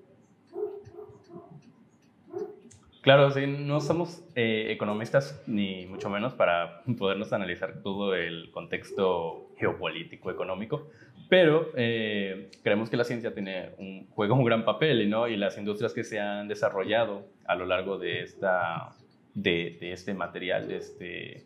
Claro, 3.03 3.31
sí, 3.31 3.47
no 3.47 3.81
somos 3.81 4.23
eh, 4.35 4.67
economistas 4.71 5.43
ni 5.47 5.87
mucho 5.87 6.11
menos 6.11 6.35
para 6.35 6.83
podernos 6.99 7.33
analizar 7.33 7.81
todo 7.83 8.15
el 8.15 8.51
contexto 8.51 9.51
geopolítico, 9.57 10.31
económico, 10.31 10.91
pero 11.29 11.71
eh, 11.77 12.51
creemos 12.63 12.89
que 12.89 12.97
la 12.97 13.05
ciencia 13.05 13.35
tiene 13.35 13.71
un, 13.79 14.07
juega 14.11 14.35
un 14.35 14.45
gran 14.45 14.65
papel 14.65 15.09
¿no? 15.11 15.29
y 15.29 15.37
las 15.37 15.59
industrias 15.59 15.93
que 15.93 16.05
se 16.05 16.21
han 16.21 16.49
desarrollado 16.49 17.29
a 17.47 17.55
lo 17.55 17.67
largo 17.67 17.99
de, 17.99 18.23
esta, 18.23 18.91
de, 19.35 19.77
este 19.81 20.15
material, 20.15 20.69
de 20.69 20.77
este, 20.77 21.45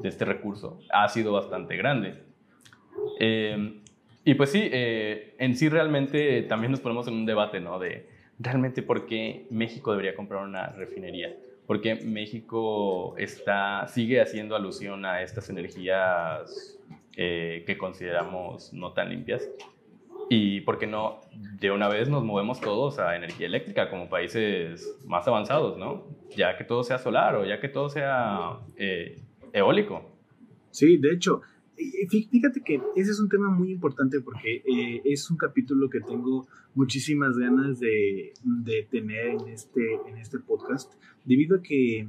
de 0.00 0.08
este 0.08 0.24
recurso, 0.24 0.80
ha 0.90 1.08
sido 1.08 1.32
bastante 1.32 1.76
grande. 1.76 2.14
Eh, 3.20 3.80
y 4.24 4.34
pues 4.34 4.50
sí, 4.50 4.68
en 4.72 5.54
sí 5.56 5.68
realmente 5.68 6.42
también 6.42 6.70
nos 6.70 6.80
ponemos 6.80 7.06
en 7.06 7.14
un 7.14 7.26
debate 7.26 7.60
¿no? 7.60 7.78
de 7.78 8.08
realmente 8.38 8.82
por 8.82 9.06
qué 9.06 9.46
México 9.50 9.90
debería 9.90 10.14
comprar 10.14 10.44
una 10.44 10.68
refinería. 10.68 11.34
Porque 11.66 11.94
México 11.94 13.16
está, 13.16 13.86
sigue 13.88 14.20
haciendo 14.20 14.54
alusión 14.54 15.04
a 15.06 15.22
estas 15.22 15.48
energías 15.48 16.78
eh, 17.16 17.64
que 17.66 17.76
consideramos 17.76 18.72
no 18.72 18.92
tan 18.92 19.10
limpias. 19.10 19.48
Y 20.30 20.62
por 20.62 20.78
qué 20.78 20.86
no 20.86 21.20
de 21.60 21.70
una 21.70 21.88
vez 21.88 22.08
nos 22.08 22.24
movemos 22.24 22.60
todos 22.60 22.98
a 22.98 23.14
energía 23.14 23.46
eléctrica 23.46 23.90
como 23.90 24.08
países 24.08 24.98
más 25.06 25.28
avanzados, 25.28 25.76
¿no? 25.78 26.04
Ya 26.34 26.56
que 26.56 26.64
todo 26.64 26.82
sea 26.82 26.98
solar 26.98 27.36
o 27.36 27.44
ya 27.44 27.60
que 27.60 27.68
todo 27.68 27.88
sea 27.88 28.58
eh, 28.76 29.20
eólico. 29.52 30.10
Sí, 30.70 30.96
de 30.96 31.12
hecho, 31.12 31.42
Fíjate 32.08 32.60
que 32.62 32.80
ese 32.94 33.10
es 33.10 33.18
un 33.18 33.28
tema 33.28 33.50
muy 33.50 33.72
importante 33.72 34.20
porque 34.20 34.62
eh, 34.64 35.02
es 35.04 35.28
un 35.30 35.36
capítulo 35.36 35.90
que 35.90 36.00
tengo 36.00 36.46
muchísimas 36.74 37.36
ganas 37.36 37.80
de, 37.80 38.32
de, 38.44 38.86
tener 38.90 39.30
en 39.30 39.48
este, 39.48 39.94
en 40.06 40.18
este 40.18 40.38
podcast, 40.38 40.92
debido 41.24 41.56
a 41.56 41.62
que 41.62 42.08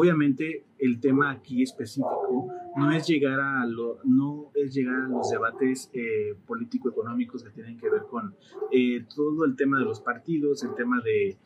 obviamente 0.00 0.64
el 0.78 1.00
tema 1.00 1.30
aquí 1.30 1.62
específico 1.62 2.48
no 2.76 2.90
es 2.90 3.06
llegar 3.06 3.40
a, 3.40 3.66
lo, 3.66 3.98
no 4.04 4.50
es 4.54 4.72
llegar 4.74 5.02
a 5.02 5.08
los 5.08 5.30
debates 5.30 5.90
eh, 5.92 6.34
político-económicos 6.46 7.44
que 7.44 7.50
tienen 7.50 7.78
que 7.78 7.90
ver 7.90 8.02
con 8.10 8.34
eh, 8.72 9.04
todo 9.14 9.44
el 9.44 9.56
tema 9.56 9.78
de 9.78 9.84
los 9.84 10.00
partidos, 10.00 10.62
el 10.62 10.74
tema 10.74 11.00
de 11.02 11.38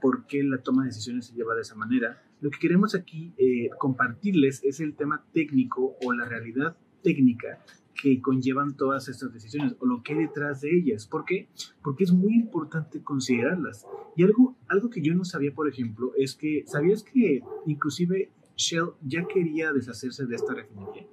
por 0.00 0.26
qué 0.26 0.42
la 0.42 0.56
toma 0.62 0.84
de 0.84 0.88
decisiones 0.88 1.26
se 1.26 1.34
lleva 1.34 1.54
de 1.54 1.60
esa 1.60 1.74
manera. 1.74 2.22
Lo 2.40 2.50
que 2.50 2.58
queremos 2.58 2.94
aquí 2.94 3.34
compartirles 3.76 4.64
es 4.64 4.80
el 4.80 4.94
tema 4.94 5.26
técnico 5.34 5.98
o 6.02 6.14
la 6.14 6.24
realidad 6.24 6.78
técnica 7.02 7.62
que 8.00 8.20
conllevan 8.20 8.76
todas 8.76 9.08
estas 9.08 9.32
decisiones 9.32 9.76
o 9.80 9.86
lo 9.86 10.02
que 10.02 10.12
hay 10.12 10.20
detrás 10.20 10.60
de 10.60 10.76
ellas. 10.76 11.06
¿Por 11.06 11.24
qué? 11.24 11.48
Porque 11.82 12.04
es 12.04 12.12
muy 12.12 12.34
importante 12.34 13.02
considerarlas. 13.02 13.86
Y 14.16 14.24
algo, 14.24 14.56
algo 14.68 14.90
que 14.90 15.02
yo 15.02 15.14
no 15.14 15.24
sabía, 15.24 15.54
por 15.54 15.68
ejemplo, 15.68 16.12
es 16.16 16.34
que, 16.34 16.64
¿sabías 16.66 17.02
que 17.02 17.42
inclusive 17.66 18.30
Shell 18.56 18.90
ya 19.02 19.26
quería 19.26 19.72
deshacerse 19.72 20.26
de 20.26 20.36
esta 20.36 20.54
refinería? 20.54 21.06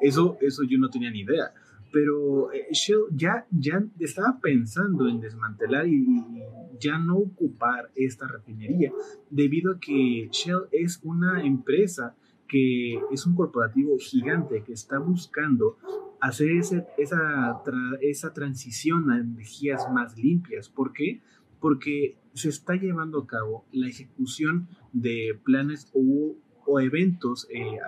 Eso, 0.00 0.36
eso 0.40 0.62
yo 0.62 0.78
no 0.78 0.90
tenía 0.90 1.10
ni 1.10 1.20
idea. 1.20 1.52
Pero 1.92 2.52
eh, 2.52 2.66
Shell 2.72 3.04
ya, 3.12 3.46
ya 3.50 3.84
estaba 3.98 4.40
pensando 4.40 5.08
en 5.08 5.20
desmantelar 5.20 5.86
y, 5.86 5.94
y 5.94 6.42
ya 6.80 6.98
no 6.98 7.16
ocupar 7.16 7.90
esta 7.94 8.26
refinería, 8.26 8.92
debido 9.30 9.72
a 9.72 9.80
que 9.80 10.28
Shell 10.30 10.64
es 10.72 11.00
una 11.02 11.44
empresa 11.44 12.16
que 12.48 13.00
es 13.10 13.26
un 13.26 13.34
corporativo 13.34 13.96
gigante 13.98 14.62
que 14.62 14.72
está 14.72 14.98
buscando 14.98 15.76
hacer 16.20 16.50
esa, 16.98 17.62
esa 18.00 18.32
transición 18.32 19.10
a 19.10 19.18
energías 19.18 19.90
más 19.92 20.16
limpias. 20.16 20.68
¿Por 20.68 20.92
qué? 20.92 21.20
Porque 21.60 22.16
se 22.34 22.48
está 22.48 22.74
llevando 22.74 23.20
a 23.20 23.26
cabo 23.26 23.64
la 23.72 23.88
ejecución 23.88 24.68
de 24.92 25.38
planes 25.44 25.90
o, 25.94 26.36
eventos 26.80 27.46
eh, 27.50 27.78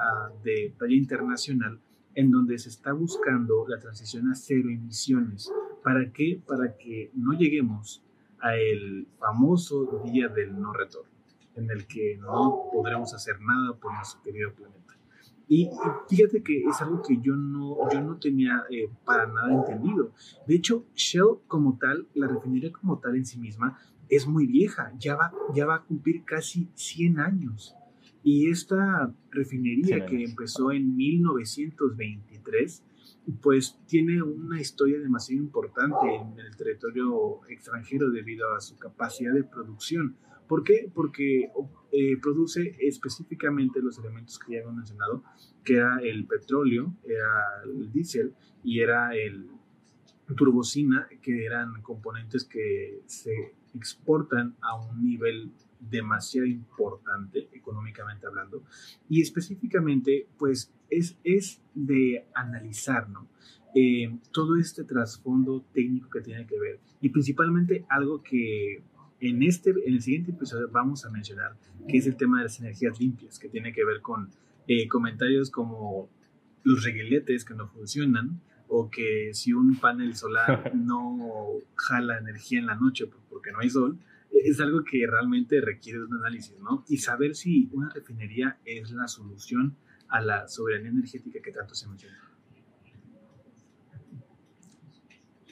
de 0.45 0.75
talla 0.79 0.95
internacional 0.95 1.81
en 2.15 2.31
donde 2.31 2.59
se 2.59 2.69
está 2.69 2.93
buscando 2.93 3.67
la 3.67 3.79
transición 3.81 4.31
a 4.31 4.35
cero 4.35 4.69
emisiones. 4.71 5.51
¿Para 5.83 6.13
qué? 6.13 6.41
Para 6.47 6.77
que 6.77 7.11
no 7.15 7.33
lleguemos 7.33 8.03
al 8.39 9.07
famoso 9.19 10.03
día 10.05 10.29
del 10.29 10.61
no 10.61 10.73
retorno 10.73 11.16
en 11.57 11.71
el 11.71 11.87
que 11.87 12.17
no 12.19 12.69
podremos 12.73 13.13
hacer 13.15 13.41
nada 13.41 13.77
por 13.77 13.95
nuestro 13.95 14.23
querido 14.23 14.53
planeta. 14.55 14.87
Y, 15.49 15.71
fíjate 16.09 16.43
que 16.43 16.63
es 16.65 16.81
algo 16.81 17.03
que 17.03 17.21
yo 17.21 17.37
no, 17.37 17.77
yo 17.93 18.01
no 18.01 18.19
tenía 18.19 18.65
eh, 18.69 18.91
para 19.05 19.27
nada 19.27 19.55
entendido. 19.55 20.13
De 20.47 20.57
hecho, 20.57 20.87
Shell 20.95 21.39
como 21.47 21.79
tal, 21.79 22.09
la 22.15 22.27
refinería 22.27 22.73
como 22.73 22.99
tal 22.99 23.15
en 23.17 23.25
sí 23.25 23.39
misma, 23.39 23.79
es 24.09 24.27
muy 24.27 24.47
vieja, 24.47 24.93
ya 24.99 25.15
va, 25.17 25.33
ya 25.55 25.67
va 25.67 25.77
a 25.77 25.83
cumplir 25.85 26.25
casi 26.25 26.69
100 26.75 27.21
años. 27.21 27.75
Y 28.23 28.51
esta 28.51 29.15
refinería 29.31 30.05
que 30.05 30.25
empezó 30.25 30.73
en 30.73 30.97
1923, 30.97 32.83
pues 33.41 33.79
tiene 33.87 34.21
una 34.21 34.61
historia 34.61 34.99
demasiado 34.99 35.43
importante 35.43 36.13
en 36.13 36.37
el 36.39 36.57
territorio 36.57 37.41
extranjero 37.49 38.11
debido 38.11 38.53
a 38.53 38.61
su 38.61 38.77
capacidad 38.79 39.33
de 39.33 39.45
producción. 39.45 40.17
¿Por 40.49 40.63
qué? 40.63 40.91
Porque 40.95 41.51
eh, 41.93 42.17
produce 42.21 42.77
específicamente 42.81 43.81
los 43.81 43.99
elementos 43.99 44.39
que 44.39 44.55
ya 44.55 44.61
hemos 44.61 44.75
mencionado, 44.75 45.23
que 45.65 45.77
era 45.77 45.99
el 46.03 46.27
petróleo, 46.27 46.95
era 47.05 47.63
el 47.65 47.91
diésel 47.93 48.35
y 48.63 48.81
era 48.81 49.15
el 49.15 49.49
turbocina, 50.37 51.09
que 51.23 51.45
eran 51.45 51.81
componentes 51.83 52.45
que 52.45 53.03
se 53.07 53.55
exportan 53.75 54.57
a 54.61 54.75
un 54.75 55.05
nivel 55.05 55.53
demasiado 55.79 56.47
importante 56.47 57.49
económicamente 57.53 58.27
hablando 58.27 58.65
y 59.09 59.21
específicamente 59.21 60.27
pues 60.39 60.73
es, 60.91 61.19
es 61.23 61.61
de 61.75 62.27
analizar 62.35 63.09
¿no? 63.11 63.29
Eh, 63.75 64.19
todo 64.33 64.57
este 64.57 64.85
trasfondo 64.85 65.65
técnico 65.73 66.09
que 66.09 66.23
tiene 66.23 66.47
que 66.47 66.59
ver 66.59 66.81
y 67.01 67.11
principalmente 67.11 67.85
algo 67.91 68.23
que 68.23 68.83
en, 69.21 69.43
este, 69.43 69.71
en 69.71 69.95
el 69.95 70.03
siguiente 70.03 70.33
episodio 70.33 70.69
vamos 70.71 71.05
a 71.05 71.11
mencionar, 71.11 71.57
que 71.89 71.99
es 71.99 72.07
el 72.07 72.17
tema 72.17 72.39
de 72.39 72.45
las 72.45 72.61
energías 72.61 72.99
limpias, 73.01 73.39
que 73.39 73.49
tiene 73.49 73.73
que 73.73 73.85
ver 73.85 74.01
con 74.01 74.31
eh, 74.67 74.89
comentarios 74.89 75.51
como 75.51 76.11
los 76.65 76.85
reguiletes 76.85 77.45
que 77.45 77.55
no 77.55 77.69
funcionan, 77.69 78.41
o 78.69 78.91
que 78.91 79.31
si 79.33 79.53
un 79.53 79.79
panel 79.79 80.17
solar 80.17 80.73
no 80.75 81.49
jala 81.77 82.19
energía 82.19 82.59
en 82.59 82.67
la 82.67 82.75
noche 82.75 83.09
porque 83.31 83.53
no 83.53 83.61
hay 83.61 83.71
sol, 83.71 83.99
es 84.33 84.61
algo 84.61 84.85
que 84.85 85.07
realmente 85.07 85.61
requiere 85.61 86.05
un 86.05 86.15
análisis, 86.15 86.61
¿no? 86.61 86.85
Y 86.89 86.99
saber 86.99 87.35
si 87.35 87.69
una 87.73 87.89
refinería 87.91 88.59
es 88.65 88.91
la 88.91 89.09
solución 89.09 89.77
a 90.09 90.21
la 90.21 90.49
soberanía 90.49 90.91
energética 90.91 91.41
que 91.43 91.53
tanto 91.53 91.75
se 91.75 91.89
menciona. 91.89 92.19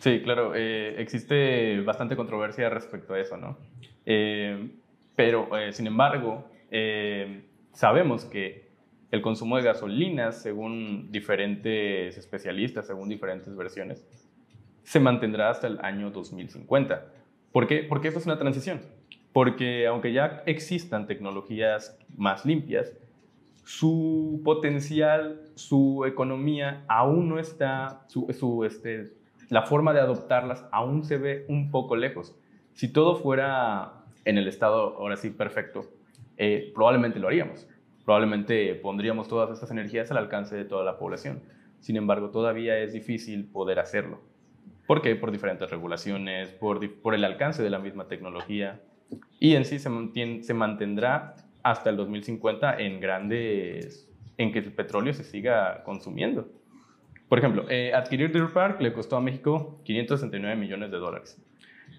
Sí, 0.04 0.20
claro, 0.20 0.52
eh, 0.54 0.96
existe 1.00 1.80
bastante 1.80 2.14
controversia 2.14 2.68
respecto 2.68 3.14
a 3.14 3.20
eso, 3.20 3.38
¿no? 3.38 3.56
Eh, 4.04 4.68
pero, 5.16 5.56
eh, 5.56 5.72
sin 5.72 5.86
embargo, 5.86 6.46
sabemos 7.72 8.26
que 8.26 8.68
el 9.10 9.22
consumo 9.22 9.56
de 9.56 9.62
gasolinas, 9.62 10.42
según 10.42 11.10
diferentes 11.10 12.18
especialistas, 12.18 12.86
según 12.86 13.08
diferentes 13.08 13.56
versiones, 13.56 14.06
se 14.82 15.00
mantendrá 15.00 15.48
hasta 15.48 15.68
el 15.68 15.78
año 15.80 16.10
2050. 16.10 17.06
¿Por 17.50 17.66
qué? 17.66 17.82
Porque 17.88 18.08
esto 18.08 18.20
es 18.20 18.26
una 18.26 18.38
transición. 18.38 18.82
Porque 19.32 19.86
aunque 19.86 20.12
ya 20.12 20.42
existan 20.44 21.06
tecnologías 21.06 21.98
más 22.14 22.44
limpias, 22.44 22.94
su 23.64 24.42
potencial, 24.44 25.40
su 25.54 26.04
economía 26.04 26.84
aún 26.88 27.30
no 27.30 27.38
está, 27.38 28.04
su, 28.08 28.30
su 28.38 28.66
este, 28.66 29.23
la 29.48 29.62
forma 29.62 29.92
de 29.92 30.00
adoptarlas 30.00 30.66
aún 30.72 31.04
se 31.04 31.16
ve 31.16 31.44
un 31.48 31.70
poco 31.70 31.96
lejos. 31.96 32.36
Si 32.72 32.92
todo 32.92 33.16
fuera 33.16 34.04
en 34.24 34.38
el 34.38 34.48
estado 34.48 34.96
ahora 34.96 35.16
sí 35.16 35.30
perfecto, 35.30 35.90
eh, 36.36 36.72
probablemente 36.74 37.18
lo 37.18 37.28
haríamos. 37.28 37.68
Probablemente 38.04 38.74
pondríamos 38.76 39.28
todas 39.28 39.50
estas 39.50 39.70
energías 39.70 40.10
al 40.10 40.18
alcance 40.18 40.56
de 40.56 40.64
toda 40.64 40.84
la 40.84 40.98
población. 40.98 41.42
Sin 41.80 41.96
embargo, 41.96 42.30
todavía 42.30 42.78
es 42.78 42.92
difícil 42.92 43.46
poder 43.46 43.78
hacerlo. 43.78 44.20
¿Por 44.86 45.00
qué? 45.00 45.16
Por 45.16 45.30
diferentes 45.30 45.70
regulaciones, 45.70 46.48
por, 46.50 46.80
el 47.14 47.24
alcance 47.24 47.62
de 47.62 47.70
la 47.70 47.78
misma 47.78 48.06
tecnología. 48.06 48.80
Y 49.38 49.54
en 49.54 49.64
sí 49.64 49.78
se, 49.78 50.42
se 50.42 50.54
mantendrá 50.54 51.36
hasta 51.62 51.90
el 51.90 51.96
2050 51.96 52.78
en 52.78 53.00
grandes, 53.00 54.10
en 54.36 54.52
que 54.52 54.58
el 54.58 54.72
petróleo 54.72 55.14
se 55.14 55.24
siga 55.24 55.82
consumiendo. 55.84 56.48
Por 57.28 57.38
ejemplo, 57.38 57.64
eh, 57.68 57.92
adquirir 57.94 58.32
Deer 58.32 58.52
Park 58.52 58.80
le 58.80 58.92
costó 58.92 59.16
a 59.16 59.20
México 59.20 59.80
569 59.84 60.56
millones 60.56 60.90
de 60.90 60.98
dólares. 60.98 61.42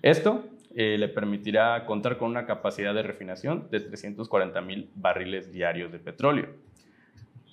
Esto 0.02 0.46
eh, 0.76 0.98
le 0.98 1.08
permitirá 1.08 1.86
contar 1.86 2.18
con 2.18 2.30
una 2.30 2.46
capacidad 2.46 2.94
de 2.94 3.02
refinación 3.02 3.68
de 3.72 3.80
340 3.80 4.62
mil 4.62 4.90
barriles 4.96 5.52
diarios 5.52 5.92
de 5.92 6.00
petróleo, 6.00 6.50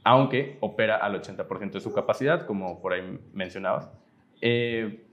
aunque 0.05 0.59
opera 0.61 0.97
al 0.97 1.21
80% 1.21 1.73
de 1.73 1.81
su 1.81 1.93
capacidad, 1.93 2.47
como 2.47 2.81
por 2.83 2.93
ahí 2.93 3.19
mencionabas. 3.33 3.91
Eh, 4.41 5.05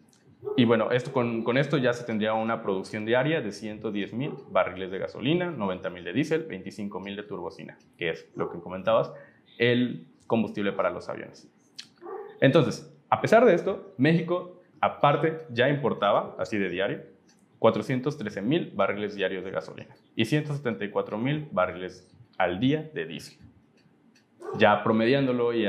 y 0.58 0.66
bueno, 0.66 0.92
esto, 0.92 1.12
con, 1.12 1.44
con, 1.44 1.58
esto 1.58 1.78
ya 1.78 1.94
se 1.94 2.04
tendría 2.06 2.34
una 2.34 2.62
producción 2.62 3.06
diaria 3.06 3.42
de 3.42 3.52
110 3.52 4.14
mil 4.14 4.32
barriles 4.50 4.90
de 4.90 4.98
gasolina, 4.98 5.52
90 5.52 5.90
mil 5.90 6.04
de 6.04 6.14
diésel, 6.14 6.44
25 6.44 7.00
mil 7.00 7.16
de 7.16 7.24
turbocina, 7.24 7.78
que 7.98 8.10
es 8.12 8.30
lo 8.36 8.50
que 8.50 8.60
comentabas, 8.60 9.14
el 9.58 10.08
combustible 10.28 10.72
para 10.72 10.90
los 10.90 11.10
aviones. 11.10 11.52
Entonces, 12.42 12.96
a 13.10 13.22
pesar 13.22 13.46
de 13.46 13.54
esto, 13.54 13.94
México, 13.98 14.62
aparte, 14.82 15.40
ya 15.50 15.70
importaba, 15.70 16.36
así 16.40 16.58
de 16.58 16.70
diario, 16.70 17.02
413 17.60 18.42
mil 18.42 18.72
barriles 18.74 19.16
diarios 19.16 19.44
de 19.44 19.52
gasolina 19.52 19.96
y 20.16 20.26
174 20.26 21.18
mil 21.18 21.48
barriles 21.52 22.10
al 22.38 22.60
día 22.60 22.90
de 22.94 23.06
diésel. 23.06 23.38
Ya 24.58 24.82
promediándolo 24.84 25.54
y, 25.54 25.68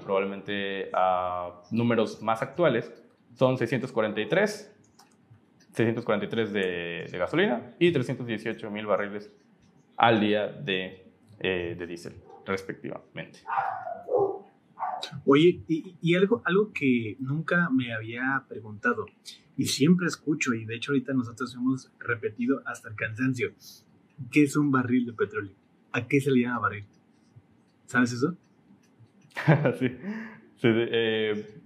probablemente 0.00 0.90
a 0.92 1.62
números 1.70 2.22
más 2.22 2.42
actuales, 2.42 2.92
son 3.34 3.56
643, 3.56 4.76
643 5.72 6.52
de, 6.52 7.08
de 7.10 7.18
gasolina 7.18 7.74
y 7.78 7.90
318 7.90 8.70
mil 8.70 8.86
barriles 8.86 9.32
al 9.96 10.20
día 10.20 10.46
de, 10.46 11.06
eh, 11.40 11.74
de 11.78 11.86
diésel, 11.86 12.14
respectivamente. 12.44 13.40
Oye, 15.24 15.62
y, 15.68 16.14
algo, 16.14 16.42
algo 16.44 16.72
que 16.72 17.16
nunca 17.20 17.70
me 17.70 17.92
había 17.92 18.44
preguntado 18.48 19.06
y 19.56 19.66
siempre 19.66 20.06
escucho, 20.06 20.54
y 20.54 20.64
de 20.64 20.76
hecho 20.76 20.92
ahorita 20.92 21.12
nosotros 21.12 21.54
hemos 21.54 21.92
repetido 21.98 22.62
hasta 22.66 22.88
el 22.88 22.94
cansancio, 22.94 23.52
¿qué 24.30 24.44
es 24.44 24.56
un 24.56 24.70
barril 24.70 25.06
de 25.06 25.12
petróleo? 25.12 25.54
¿A 25.92 26.06
qué 26.06 26.20
se 26.20 26.30
le 26.30 26.42
llama 26.42 26.60
barril? 26.60 26.84
¿Sabes 27.86 28.12
eso? 28.12 28.36
sí, 29.78 29.88
sí, 30.56 30.68
eh, 30.68 31.60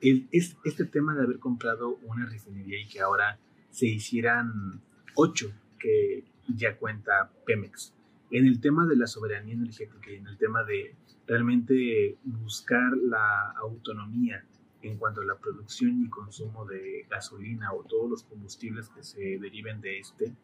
el, 0.00 0.28
este 0.32 0.84
tema 0.84 1.14
de 1.14 1.22
haber 1.22 1.38
comprado 1.38 2.00
una 2.02 2.26
refinería 2.26 2.80
y 2.80 2.88
que 2.88 3.00
ahora 3.00 3.38
se 3.70 3.86
hicieran 3.86 4.82
ocho 5.14 5.52
que 5.78 6.24
ya 6.48 6.76
cuenta 6.76 7.30
Pemex? 7.46 7.94
En 8.32 8.46
el 8.46 8.60
tema 8.60 8.84
de 8.84 8.96
la 8.96 9.06
soberanía 9.06 9.54
energética 9.54 10.10
y 10.10 10.16
en 10.16 10.26
el 10.26 10.36
tema 10.36 10.64
de 10.64 10.96
realmente 11.28 12.18
buscar 12.24 12.96
la 12.96 13.52
autonomía 13.52 14.44
en 14.82 14.98
cuanto 14.98 15.20
a 15.20 15.24
la 15.24 15.38
producción 15.38 16.02
y 16.02 16.10
consumo 16.10 16.66
de 16.66 17.06
gasolina 17.08 17.72
o 17.72 17.84
todos 17.84 18.10
los 18.10 18.24
combustibles 18.24 18.88
que 18.88 19.04
se 19.04 19.38
deriven 19.38 19.80
de 19.80 20.00
este, 20.00 20.34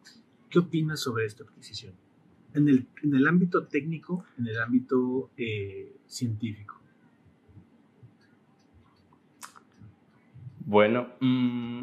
¿qué 0.49 0.61
opinas 0.61 1.01
sobre 1.01 1.27
esta 1.27 1.43
adquisición? 1.43 1.95
En 2.55 2.69
el, 2.69 2.87
en 3.03 3.15
el 3.15 3.27
ámbito 3.27 3.67
técnico, 3.67 4.25
en 4.39 4.49
el 4.49 4.61
ámbito 4.61 5.31
eh, 5.37 5.97
científico. 6.07 6.81
Bueno, 10.71 11.09
mm, 11.21 11.83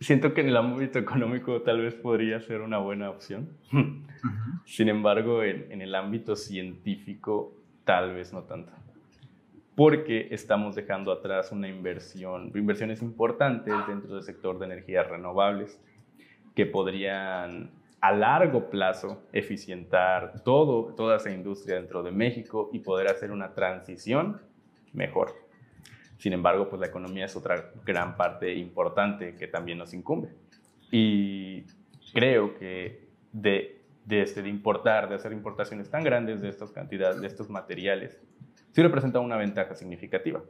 siento 0.00 0.34
que 0.34 0.42
en 0.42 0.48
el 0.48 0.56
ámbito 0.56 0.98
económico 0.98 1.62
tal 1.62 1.80
vez 1.80 1.94
podría 1.94 2.40
ser 2.40 2.60
una 2.60 2.78
buena 2.78 3.10
opción. 3.10 3.48
Sin 4.64 4.88
embargo, 4.88 5.42
en, 5.42 5.80
el 5.80 5.94
ámbito 5.94 6.36
científico 6.36 7.54
tal 7.84 8.14
vez 8.14 8.32
no 8.32 8.42
tanto. 8.42 8.72
Porque 9.74 10.28
estamos 10.30 10.74
dejando 10.74 11.12
atrás 11.12 11.52
una 11.52 11.68
inversión, 11.68 12.50
inversiones 12.54 13.02
importantes 13.02 13.74
dentro 13.88 14.14
del 14.14 14.22
sector 14.22 14.58
de 14.58 14.66
energías 14.66 15.08
renovables 15.08 15.80
que 16.54 16.66
podrían 16.66 17.70
a 18.06 18.12
largo 18.12 18.70
plazo 18.70 19.24
eficientar 19.32 20.44
todo, 20.44 20.94
toda 20.94 21.16
esa 21.16 21.32
industria 21.32 21.74
dentro 21.74 22.04
de 22.04 22.12
México 22.12 22.70
y 22.72 22.78
poder 22.78 23.08
hacer 23.08 23.32
una 23.32 23.52
transición 23.52 24.40
mejor. 24.92 25.34
Sin 26.16 26.32
embargo, 26.32 26.68
pues 26.68 26.78
la 26.78 26.86
economía 26.86 27.24
es 27.24 27.34
otra 27.34 27.72
gran 27.84 28.16
parte 28.16 28.54
importante 28.54 29.34
que 29.34 29.48
también 29.48 29.78
nos 29.78 29.92
incumbe. 29.92 30.28
Y 30.92 31.64
creo 32.14 32.54
que 32.54 33.08
de, 33.32 33.82
de, 34.04 34.22
este, 34.22 34.40
de 34.40 34.50
importar, 34.50 35.08
de 35.08 35.16
hacer 35.16 35.32
importaciones 35.32 35.90
tan 35.90 36.04
grandes 36.04 36.40
de 36.40 36.48
estas 36.48 36.70
cantidades, 36.70 37.20
de 37.20 37.26
estos 37.26 37.50
materiales, 37.50 38.22
sí 38.70 38.82
representa 38.82 39.18
una 39.18 39.36
ventaja 39.36 39.74
significativa. 39.74 40.44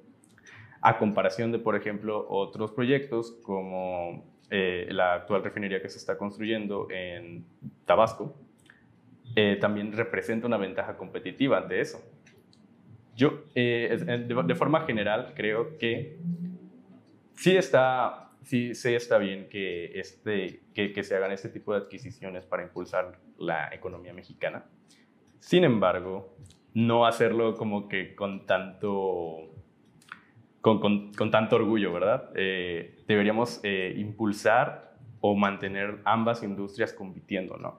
A 0.82 0.98
comparación 0.98 1.52
de, 1.52 1.58
por 1.58 1.74
ejemplo, 1.74 2.26
otros 2.28 2.72
proyectos 2.72 3.32
como 3.42 4.35
eh, 4.50 4.88
la 4.90 5.14
actual 5.14 5.42
refinería 5.42 5.82
que 5.82 5.88
se 5.88 5.98
está 5.98 6.16
construyendo 6.16 6.88
en 6.90 7.44
Tabasco, 7.84 8.36
eh, 9.34 9.56
también 9.60 9.92
representa 9.92 10.46
una 10.46 10.56
ventaja 10.56 10.96
competitiva 10.96 11.58
ante 11.58 11.80
eso. 11.80 12.02
Yo, 13.14 13.44
eh, 13.54 14.24
de, 14.28 14.54
forma 14.54 14.82
general, 14.82 15.32
creo 15.34 15.78
que 15.78 16.18
sí 17.34 17.56
está, 17.56 18.30
sí, 18.42 18.74
sí 18.74 18.94
está 18.94 19.18
bien 19.18 19.48
que, 19.48 19.98
este, 19.98 20.60
que, 20.74 20.92
que, 20.92 21.02
se 21.02 21.16
hagan 21.16 21.32
este 21.32 21.48
tipo 21.48 21.72
de 21.72 21.78
adquisiciones 21.80 22.44
para 22.44 22.62
impulsar 22.62 23.18
la 23.38 23.74
economía 23.74 24.12
mexicana. 24.12 24.66
Sin 25.40 25.64
embargo, 25.64 26.36
no 26.74 27.06
hacerlo 27.06 27.56
como 27.56 27.88
que 27.88 28.14
con 28.14 28.44
tanto, 28.44 29.50
con, 30.66 30.80
con, 30.80 31.12
con 31.12 31.30
tanto 31.30 31.54
orgullo, 31.54 31.92
¿verdad? 31.92 32.32
Eh, 32.34 32.98
deberíamos 33.06 33.60
eh, 33.62 33.94
impulsar 33.98 34.96
o 35.20 35.36
mantener 35.36 36.00
ambas 36.04 36.42
industrias 36.42 36.92
compitiendo, 36.92 37.56
¿no? 37.56 37.78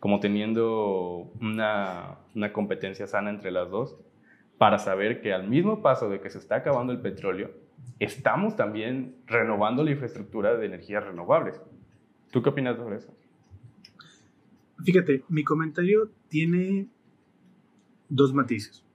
Como 0.00 0.18
teniendo 0.18 1.30
una, 1.38 2.16
una 2.34 2.50
competencia 2.50 3.06
sana 3.06 3.28
entre 3.28 3.50
las 3.50 3.68
dos 3.68 3.98
para 4.56 4.78
saber 4.78 5.20
que 5.20 5.34
al 5.34 5.46
mismo 5.48 5.82
paso 5.82 6.08
de 6.08 6.18
que 6.22 6.30
se 6.30 6.38
está 6.38 6.56
acabando 6.56 6.94
el 6.94 7.00
petróleo, 7.02 7.50
estamos 7.98 8.56
también 8.56 9.16
renovando 9.26 9.84
la 9.84 9.90
infraestructura 9.90 10.56
de 10.56 10.64
energías 10.64 11.04
renovables. 11.04 11.60
¿Tú 12.30 12.40
qué 12.40 12.48
opinas 12.48 12.78
sobre 12.78 12.96
eso? 12.96 13.14
Fíjate, 14.82 15.24
mi 15.28 15.44
comentario 15.44 16.08
tiene 16.30 16.88
dos 18.08 18.32
matices. 18.32 18.87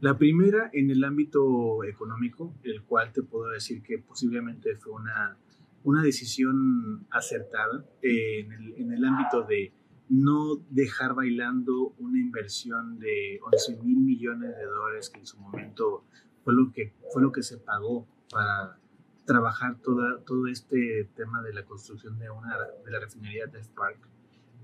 La 0.00 0.16
primera 0.16 0.70
en 0.72 0.90
el 0.90 1.02
ámbito 1.02 1.82
económico, 1.84 2.54
el 2.62 2.82
cual 2.82 3.12
te 3.12 3.22
puedo 3.22 3.50
decir 3.50 3.82
que 3.82 3.98
posiblemente 3.98 4.76
fue 4.76 4.92
una, 4.92 5.36
una 5.82 6.02
decisión 6.02 7.06
acertada 7.10 7.84
en 8.02 8.52
el, 8.52 8.74
en 8.76 8.92
el 8.92 9.04
ámbito 9.04 9.42
de 9.42 9.72
no 10.08 10.56
dejar 10.70 11.14
bailando 11.14 11.94
una 11.98 12.18
inversión 12.18 12.98
de 12.98 13.40
11 13.42 13.82
mil 13.82 14.00
millones 14.00 14.56
de 14.56 14.64
dólares 14.64 15.10
que 15.10 15.20
en 15.20 15.26
su 15.26 15.38
momento 15.38 16.04
fue 16.44 16.54
lo 16.54 16.72
que, 16.72 16.94
fue 17.12 17.20
lo 17.20 17.32
que 17.32 17.42
se 17.42 17.58
pagó 17.58 18.06
para 18.30 18.78
trabajar 19.26 19.78
toda, 19.82 20.20
todo 20.24 20.46
este 20.46 21.10
tema 21.14 21.42
de 21.42 21.52
la 21.52 21.64
construcción 21.64 22.18
de, 22.18 22.30
una, 22.30 22.56
de 22.84 22.90
la 22.90 23.00
refinería 23.00 23.46
de 23.46 23.60
Park. 23.76 23.98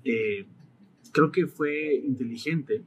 Eh, 0.05 0.47
creo 1.13 1.31
que 1.31 1.47
fue 1.47 1.95
inteligente, 1.95 2.85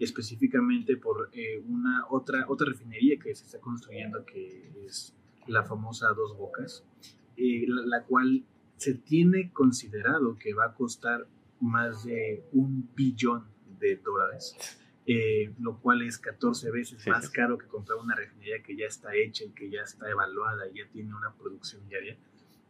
específicamente 0.00 0.96
por 0.96 1.28
eh, 1.32 1.62
una 1.68 2.06
otra, 2.08 2.46
otra 2.48 2.68
refinería 2.68 3.18
que 3.18 3.34
se 3.34 3.44
está 3.44 3.60
construyendo, 3.60 4.24
que 4.24 4.72
es 4.86 5.14
la 5.46 5.62
famosa 5.62 6.08
Dos 6.14 6.36
Bocas, 6.36 6.84
eh, 7.36 7.66
la 7.68 8.04
cual 8.04 8.44
se 8.76 8.94
tiene 8.94 9.52
considerado 9.52 10.38
que 10.38 10.54
va 10.54 10.66
a 10.66 10.74
costar 10.74 11.28
más 11.60 12.04
de 12.04 12.42
un 12.52 12.88
billón 12.96 13.44
de 13.78 13.96
dólares, 13.96 14.56
eh, 15.06 15.52
lo 15.60 15.78
cual 15.80 16.00
es 16.02 16.18
14 16.18 16.70
veces 16.70 17.06
más 17.06 17.28
caro 17.28 17.58
que 17.58 17.66
comprar 17.66 17.98
una 17.98 18.14
refinería 18.14 18.62
que 18.62 18.76
ya 18.76 18.86
está 18.86 19.14
hecha 19.14 19.44
y 19.44 19.50
que 19.50 19.70
ya 19.70 19.82
está 19.82 20.10
evaluada 20.10 20.66
y 20.68 20.78
ya 20.78 20.88
tiene 20.90 21.14
una 21.14 21.34
producción 21.34 21.86
diaria. 21.88 22.16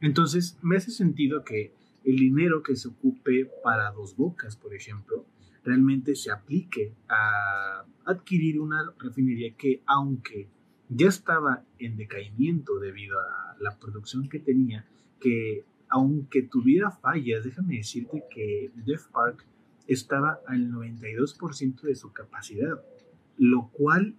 Entonces, 0.00 0.58
me 0.62 0.76
hace 0.76 0.90
sentido 0.90 1.44
que 1.44 1.72
el 2.04 2.16
dinero 2.16 2.62
que 2.64 2.74
se 2.74 2.88
ocupe 2.88 3.48
para 3.62 3.92
dos 3.92 4.16
bocas, 4.16 4.56
por 4.56 4.74
ejemplo, 4.74 5.26
realmente 5.64 6.14
se 6.14 6.30
aplique 6.30 6.92
a 7.08 7.84
adquirir 8.04 8.60
una 8.60 8.92
refinería 8.98 9.54
que, 9.56 9.82
aunque 9.86 10.48
ya 10.88 11.08
estaba 11.08 11.64
en 11.78 11.96
decaimiento 11.96 12.78
debido 12.78 13.18
a 13.18 13.56
la 13.60 13.78
producción 13.78 14.28
que 14.28 14.40
tenía, 14.40 14.84
que 15.20 15.64
aunque 15.88 16.42
tuviera 16.42 16.90
fallas, 16.90 17.44
déjame 17.44 17.76
decirte 17.76 18.24
que 18.32 18.70
Death 18.86 19.10
Park 19.12 19.44
estaba 19.86 20.40
al 20.46 20.70
92% 20.70 21.82
de 21.82 21.94
su 21.96 22.12
capacidad, 22.12 22.80
lo 23.36 23.68
cual 23.72 24.14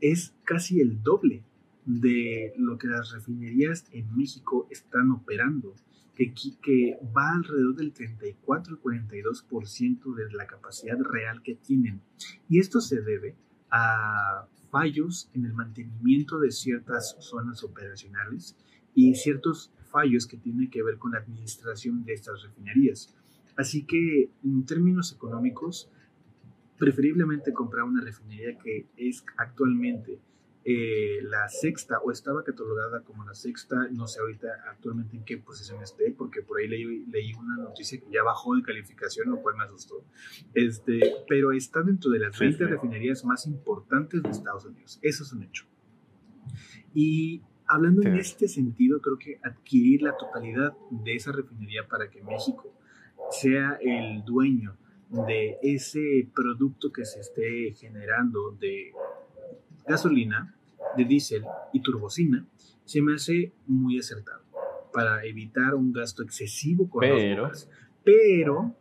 es 0.00 0.34
casi 0.44 0.80
el 0.80 1.02
doble 1.02 1.42
de 1.84 2.52
lo 2.56 2.78
que 2.78 2.86
las 2.86 3.12
refinerías 3.12 3.86
en 3.92 4.16
México 4.16 4.68
están 4.70 5.10
operando, 5.10 5.74
que, 6.18 6.98
va 7.16 7.30
alrededor 7.32 7.76
del 7.76 7.92
34 7.92 8.80
42% 8.82 10.14
de 10.14 10.32
la 10.32 10.46
capacidad 10.46 10.98
real 10.98 11.42
que 11.42 11.54
tienen. 11.54 12.00
Y 12.48 12.58
esto 12.58 12.80
se 12.80 13.00
debe 13.00 13.36
a 13.70 14.46
fallos 14.70 15.30
en 15.34 15.44
el 15.44 15.52
mantenimiento 15.52 16.38
de 16.38 16.50
ciertas 16.50 17.16
zonas 17.20 17.62
operacionales 17.62 18.56
y 18.94 19.14
ciertos 19.14 19.72
fallos 19.90 20.26
que 20.26 20.36
tienen 20.36 20.70
que 20.70 20.82
ver 20.82 20.98
con 20.98 21.12
la 21.12 21.18
administración 21.18 22.04
de 22.04 22.14
estas 22.14 22.42
refinerías. 22.42 23.14
Así 23.56 23.84
que 23.84 24.30
en 24.44 24.66
términos 24.66 25.12
económicos, 25.12 25.90
preferiblemente 26.78 27.52
comprar 27.52 27.84
una 27.84 28.00
refinería 28.00 28.58
que 28.58 28.86
es 28.96 29.24
actualmente 29.36 30.20
eh, 30.70 31.20
la 31.22 31.48
sexta 31.48 31.98
o 32.00 32.10
estaba 32.10 32.44
catalogada 32.44 33.02
como 33.02 33.24
la 33.24 33.34
sexta, 33.34 33.88
no 33.90 34.06
sé 34.06 34.20
ahorita 34.20 34.48
actualmente 34.70 35.16
en 35.16 35.24
qué 35.24 35.38
posición 35.38 35.82
esté, 35.82 36.10
porque 36.10 36.42
por 36.42 36.58
ahí 36.58 36.68
leí, 36.68 37.06
leí, 37.06 37.32
una 37.32 37.56
noticia 37.56 37.98
que 37.98 38.06
ya 38.12 38.22
bajó 38.22 38.54
de 38.54 38.62
calificación, 38.62 39.30
lo 39.30 39.40
cual 39.40 39.56
me 39.56 39.64
asustó, 39.64 40.04
este, 40.54 41.00
pero 41.28 41.52
está 41.52 41.82
dentro 41.82 42.10
de 42.10 42.18
las 42.18 42.38
20 42.38 42.66
refinerías 42.66 43.24
más 43.24 43.46
importantes 43.46 44.22
de 44.22 44.30
Estados 44.30 44.64
Unidos, 44.66 44.98
eso 45.02 45.22
es 45.22 45.32
un 45.32 45.42
hecho. 45.44 45.64
Y 46.92 47.42
Hablando 47.70 48.00
en 48.02 48.16
este 48.16 48.48
sentido, 48.48 49.02
creo 49.02 49.18
que 49.18 49.38
adquirir 49.42 50.00
la 50.00 50.16
totalidad 50.16 50.74
de 50.90 51.14
esa 51.14 51.32
refinería 51.32 51.86
para 51.86 52.08
que 52.08 52.22
México 52.22 52.72
sea 53.30 53.78
el 53.82 54.24
dueño 54.24 54.74
de 55.10 55.58
ese 55.62 56.30
producto 56.34 56.90
que 56.90 57.04
se 57.04 57.20
esté 57.20 57.74
generando 57.74 58.52
de 58.52 58.92
gasolina, 59.86 60.57
de 60.98 61.04
diésel 61.04 61.44
y 61.72 61.80
turbocina, 61.80 62.46
se 62.84 63.00
me 63.00 63.14
hace 63.14 63.52
muy 63.66 63.98
acertado 63.98 64.42
para 64.92 65.24
evitar 65.24 65.74
un 65.74 65.92
gasto 65.92 66.22
excesivo 66.22 66.88
con 66.90 67.00
Pero- 67.00 67.16
los 67.16 67.24
bombas. 67.38 67.70
Pero 68.04 68.74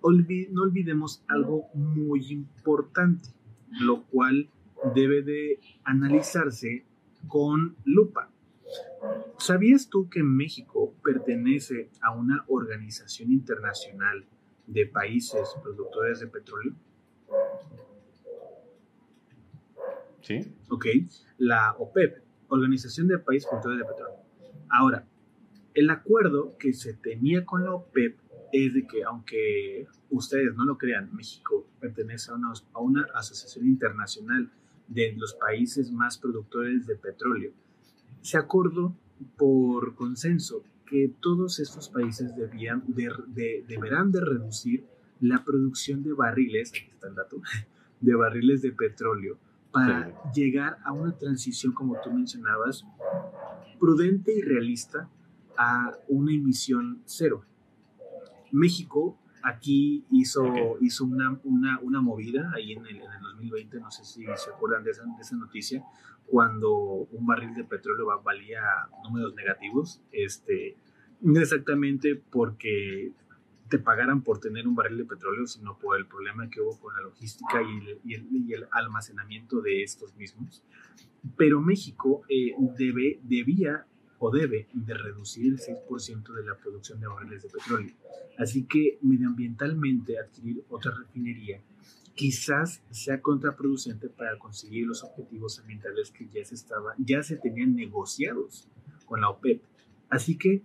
olvi- 0.00 0.48
no 0.50 0.62
olvidemos 0.62 1.22
algo 1.28 1.66
muy 1.74 2.26
importante, 2.32 3.28
lo 3.80 4.04
cual 4.04 4.48
debe 4.94 5.22
de 5.22 5.58
analizarse 5.84 6.84
con 7.28 7.76
lupa. 7.84 8.30
¿Sabías 9.38 9.88
tú 9.88 10.08
que 10.08 10.22
México 10.22 10.94
pertenece 11.04 11.90
a 12.00 12.12
una 12.14 12.44
organización 12.48 13.32
internacional 13.32 14.24
de 14.66 14.86
países 14.86 15.54
productores 15.62 16.20
de 16.20 16.26
petróleo? 16.28 16.74
¿Sí? 20.26 20.40
¿ok? 20.70 20.86
La 21.38 21.76
OPEP, 21.78 22.18
Organización 22.48 23.06
de 23.06 23.18
Países 23.18 23.48
Productores 23.48 23.78
de 23.78 23.84
Petróleo. 23.84 24.16
Ahora, 24.68 25.06
el 25.74 25.88
acuerdo 25.90 26.56
que 26.58 26.72
se 26.72 26.94
tenía 26.94 27.44
con 27.44 27.62
la 27.64 27.72
OPEP 27.72 28.18
es 28.52 28.74
de 28.74 28.86
que, 28.88 29.04
aunque 29.04 29.86
ustedes 30.10 30.54
no 30.56 30.64
lo 30.64 30.78
crean, 30.78 31.14
México 31.14 31.68
pertenece 31.78 32.32
a 32.32 32.80
una, 32.80 33.06
asociación 33.14 33.68
internacional 33.68 34.50
de 34.88 35.14
los 35.16 35.34
países 35.34 35.92
más 35.92 36.18
productores 36.18 36.86
de 36.86 36.96
petróleo. 36.96 37.52
Se 38.20 38.36
acordó 38.36 38.96
por 39.36 39.94
consenso 39.94 40.64
que 40.86 41.12
todos 41.20 41.60
estos 41.60 41.88
países 41.88 42.34
deberán 42.34 44.10
de 44.10 44.20
reducir 44.20 44.84
la 45.20 45.44
producción 45.44 46.02
de 46.02 46.12
barriles, 46.12 46.72
está 46.72 47.10
dato, 47.10 47.40
de 48.00 48.14
barriles 48.14 48.62
de 48.62 48.72
petróleo 48.72 49.38
para 49.76 50.32
llegar 50.32 50.78
a 50.84 50.92
una 50.92 51.12
transición, 51.16 51.72
como 51.72 52.00
tú 52.00 52.10
mencionabas, 52.10 52.84
prudente 53.78 54.32
y 54.34 54.40
realista 54.42 55.08
a 55.58 55.92
una 56.08 56.32
emisión 56.32 57.02
cero. 57.04 57.44
México 58.52 59.18
aquí 59.42 60.04
hizo, 60.10 60.42
Ok. 60.44 60.78
hizo 60.80 61.04
una, 61.04 61.38
una, 61.44 61.78
una 61.80 62.00
movida 62.00 62.50
ahí 62.54 62.72
en 62.72 62.86
el, 62.86 62.96
en 62.96 63.02
el 63.12 63.20
2020, 63.22 63.80
no 63.80 63.90
sé 63.90 64.04
si 64.04 64.24
se 64.24 64.50
acuerdan 64.54 64.82
de 64.84 64.90
esa, 64.90 65.02
de 65.04 65.20
esa 65.20 65.36
noticia, 65.36 65.84
cuando 66.26 66.72
un 66.74 67.26
barril 67.26 67.54
de 67.54 67.64
petróleo 67.64 68.06
va- 68.06 68.16
valía 68.22 68.62
números 69.04 69.34
negativos, 69.34 70.00
este, 70.10 70.76
exactamente 71.36 72.16
porque 72.30 73.12
te 73.68 73.78
pagaran 73.78 74.22
por 74.22 74.38
tener 74.40 74.66
un 74.68 74.74
barril 74.74 74.98
de 74.98 75.04
petróleo, 75.04 75.46
sino 75.46 75.78
por 75.78 75.98
el 75.98 76.06
problema 76.06 76.48
que 76.48 76.60
hubo 76.60 76.78
con 76.78 76.94
la 76.94 77.00
logística 77.00 77.62
y 77.62 77.76
el, 77.90 78.00
y 78.04 78.14
el- 78.14 78.28
y 78.48 78.52
el 78.52 78.66
almacenamiento 78.72 79.60
de 79.60 79.82
estos 79.82 80.14
mismos. 80.16 80.62
Pero 81.36 81.60
México 81.60 82.22
eh, 82.28 82.52
debe, 82.78 83.18
debía 83.24 83.86
o 84.18 84.30
debe 84.30 84.68
de 84.72 84.94
reducir 84.94 85.46
el 85.52 85.58
6% 85.58 86.32
de 86.32 86.44
la 86.44 86.56
producción 86.56 87.00
de 87.00 87.06
barriles 87.08 87.42
de 87.42 87.48
petróleo. 87.50 87.92
Así 88.38 88.64
que 88.64 88.98
medioambientalmente 89.02 90.18
adquirir 90.18 90.64
otra 90.68 90.92
refinería 90.96 91.60
quizás 92.14 92.82
sea 92.90 93.20
contraproducente 93.20 94.08
para 94.08 94.38
conseguir 94.38 94.86
los 94.86 95.02
objetivos 95.04 95.58
ambientales 95.58 96.10
que 96.12 96.26
ya 96.32 96.42
se, 96.44 96.54
estaba, 96.54 96.94
ya 96.98 97.22
se 97.22 97.36
tenían 97.36 97.74
negociados 97.76 98.68
con 99.04 99.20
la 99.20 99.28
OPEP. 99.28 99.62
Así 100.08 100.38
que 100.38 100.62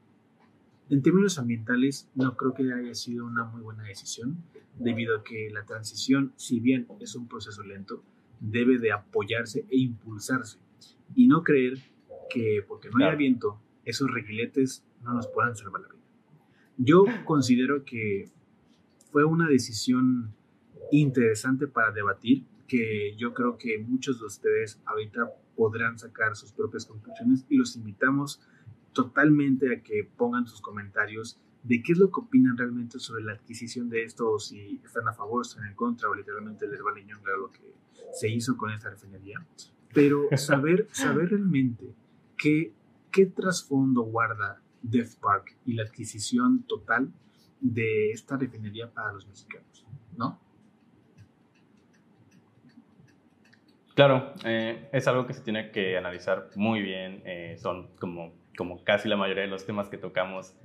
en 0.91 1.01
términos 1.01 1.39
ambientales 1.39 2.09
no 2.15 2.35
creo 2.35 2.53
que 2.53 2.71
haya 2.73 2.93
sido 2.93 3.25
una 3.25 3.45
muy 3.45 3.61
buena 3.61 3.83
decisión 3.83 4.43
debido 4.77 5.17
a 5.17 5.23
que 5.23 5.49
la 5.49 5.65
transición, 5.65 6.33
si 6.35 6.59
bien 6.59 6.85
es 6.99 7.15
un 7.15 7.29
proceso 7.29 7.63
lento, 7.63 8.03
debe 8.41 8.77
de 8.77 8.91
apoyarse 8.91 9.65
e 9.69 9.77
impulsarse 9.77 10.59
y 11.15 11.27
no 11.27 11.43
creer 11.43 11.77
que 12.29 12.63
porque 12.67 12.89
no 12.89 13.05
haya 13.05 13.15
viento, 13.15 13.57
esos 13.85 14.11
reguiletes 14.11 14.83
no 15.01 15.13
nos 15.13 15.27
puedan 15.27 15.55
salvar 15.55 15.81
la 15.81 15.87
vida. 15.87 16.03
Yo 16.77 17.05
considero 17.23 17.85
que 17.85 18.29
fue 19.11 19.23
una 19.23 19.47
decisión 19.47 20.33
interesante 20.91 21.67
para 21.67 21.91
debatir, 21.91 22.43
que 22.67 23.15
yo 23.17 23.33
creo 23.33 23.57
que 23.57 23.79
muchos 23.79 24.19
de 24.19 24.25
ustedes 24.25 24.81
ahorita 24.85 25.31
podrán 25.55 25.97
sacar 25.97 26.35
sus 26.35 26.51
propias 26.51 26.85
conclusiones 26.85 27.45
y 27.47 27.55
los 27.55 27.77
invitamos 27.77 28.41
totalmente 28.93 29.73
a 29.73 29.81
que 29.81 30.09
pongan 30.17 30.47
sus 30.47 30.61
comentarios 30.61 31.39
de 31.63 31.83
qué 31.83 31.93
es 31.93 31.99
lo 31.99 32.09
que 32.11 32.21
opinan 32.21 32.57
realmente 32.57 32.99
sobre 32.99 33.23
la 33.23 33.33
adquisición 33.33 33.89
de 33.89 34.03
esto, 34.03 34.31
o 34.31 34.39
si 34.39 34.81
están 34.83 35.07
a 35.07 35.13
favor, 35.13 35.45
están 35.45 35.67
en 35.67 35.75
contra, 35.75 36.09
o 36.09 36.15
literalmente 36.15 36.67
les 36.67 36.81
vale 36.81 37.03
ñonga 37.03 37.31
lo 37.37 37.51
que 37.51 37.73
se 38.13 38.29
hizo 38.29 38.57
con 38.57 38.71
esta 38.71 38.89
refinería. 38.89 39.45
Pero 39.93 40.27
saber, 40.37 40.87
saber 40.91 41.29
realmente 41.29 41.93
qué, 42.37 42.73
qué 43.11 43.27
trasfondo 43.27 44.01
guarda 44.01 44.61
Death 44.81 45.15
Park 45.21 45.55
y 45.65 45.73
la 45.73 45.83
adquisición 45.83 46.63
total 46.63 47.11
de 47.59 48.11
esta 48.11 48.37
refinería 48.37 48.91
para 48.91 49.13
los 49.13 49.27
mexicanos, 49.27 49.85
¿no? 50.17 50.39
Claro, 53.93 54.33
eh, 54.45 54.89
es 54.91 55.07
algo 55.07 55.27
que 55.27 55.33
se 55.33 55.41
tiene 55.41 55.69
que 55.69 55.97
analizar 55.97 56.49
muy 56.55 56.81
bien. 56.81 57.21
eh, 57.25 57.55
son 57.59 57.89
como, 57.99 58.33
como 58.57 58.83
casi 58.83 59.09
la 59.09 59.17
mayoría 59.17 59.43
de 59.43 59.49
los 59.49 59.65
temas 59.65 59.89
que 59.89 59.97
tocamos, 59.97 60.55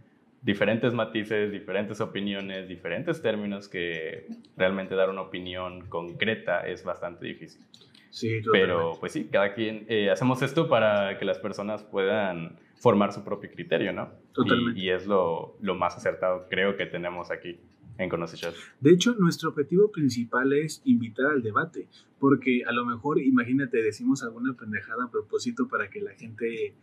diferentes 0.42 0.92
matices, 0.92 1.50
diferentes 1.50 2.00
opiniones, 2.00 2.68
diferentes 2.68 3.20
términos 3.22 3.68
que 3.68 4.26
realmente 4.56 4.94
dar 4.94 5.10
una 5.10 5.22
opinión 5.22 5.86
concreta 5.88 6.66
es 6.66 6.84
bastante 6.84 7.26
difícil. 7.26 7.62
Sí, 8.10 8.40
Pero 8.50 8.92
pues 8.98 9.12
sí, 9.12 9.28
cada 9.30 9.52
quien, 9.52 9.84
eh, 9.88 10.10
hacemos 10.10 10.40
esto 10.40 10.68
para 10.68 11.18
que 11.18 11.24
las 11.24 11.38
personas 11.38 11.82
puedan 11.82 12.58
formar 12.76 13.12
su 13.12 13.24
propio 13.24 13.50
criterio, 13.50 13.92
¿no? 13.92 14.10
Totalmente. 14.32 14.80
Y, 14.80 14.84
y 14.84 14.90
es 14.90 15.06
lo, 15.06 15.56
lo 15.60 15.74
más 15.74 15.96
acertado, 15.96 16.46
creo 16.48 16.76
que 16.76 16.86
tenemos 16.86 17.30
aquí 17.30 17.58
en 17.98 18.08
Conoce 18.08 18.36
Chat. 18.36 18.54
De 18.80 18.90
hecho, 18.90 19.14
nuestro 19.18 19.50
objetivo 19.50 19.90
principal 19.90 20.52
es 20.52 20.82
invitar 20.84 21.26
al 21.26 21.42
debate, 21.42 21.88
porque 22.18 22.62
a 22.66 22.72
lo 22.72 22.84
mejor, 22.84 23.20
imagínate, 23.20 23.82
decimos 23.82 24.22
alguna 24.22 24.54
pendejada 24.54 25.04
a 25.04 25.10
propósito 25.10 25.68
para 25.68 25.88
que 25.90 26.00
la 26.00 26.12
gente 26.14 26.74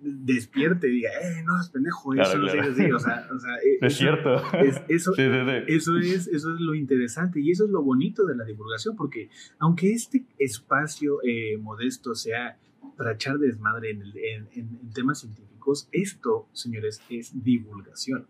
despierte 0.00 0.88
y 0.88 0.92
diga, 0.92 1.10
eh, 1.22 1.42
no, 1.44 1.60
es 1.60 1.68
pendejo, 1.68 2.14
eso 2.14 2.22
Claro, 2.22 2.38
no 2.40 2.48
sé 2.48 2.58
así, 2.60 2.90
o 2.92 2.98
sea, 2.98 3.28
o 3.34 3.38
sea, 3.38 3.54
eh, 3.56 3.78
Es 3.82 3.92
eso- 3.92 3.98
cierto. 3.98 4.42
es- 4.64 4.82
eso, 4.88 5.12
sí, 5.14 5.22
sí, 5.22 5.30
sí. 5.30 5.74
Eso 5.74 5.98
es, 5.98 6.26
eso 6.28 6.54
es 6.54 6.60
lo 6.60 6.74
interesante 6.74 7.40
y 7.40 7.50
eso 7.50 7.64
es 7.64 7.70
lo 7.70 7.82
bonito 7.82 8.24
de 8.26 8.36
la 8.36 8.44
divulgación, 8.44 8.96
porque 8.96 9.28
aunque 9.58 9.92
este 9.92 10.24
espacio 10.38 11.18
eh, 11.22 11.56
modesto 11.58 12.14
sea 12.14 12.58
para 12.96 13.12
echar 13.12 13.38
desmadre 13.38 13.90
en, 13.90 14.02
el- 14.02 14.16
en- 14.16 14.48
en- 14.54 14.78
en 14.82 14.92
temas 14.92 15.20
científicos, 15.20 15.88
esto, 15.92 16.48
señores, 16.52 17.02
es 17.10 17.42
divulgación. 17.44 18.26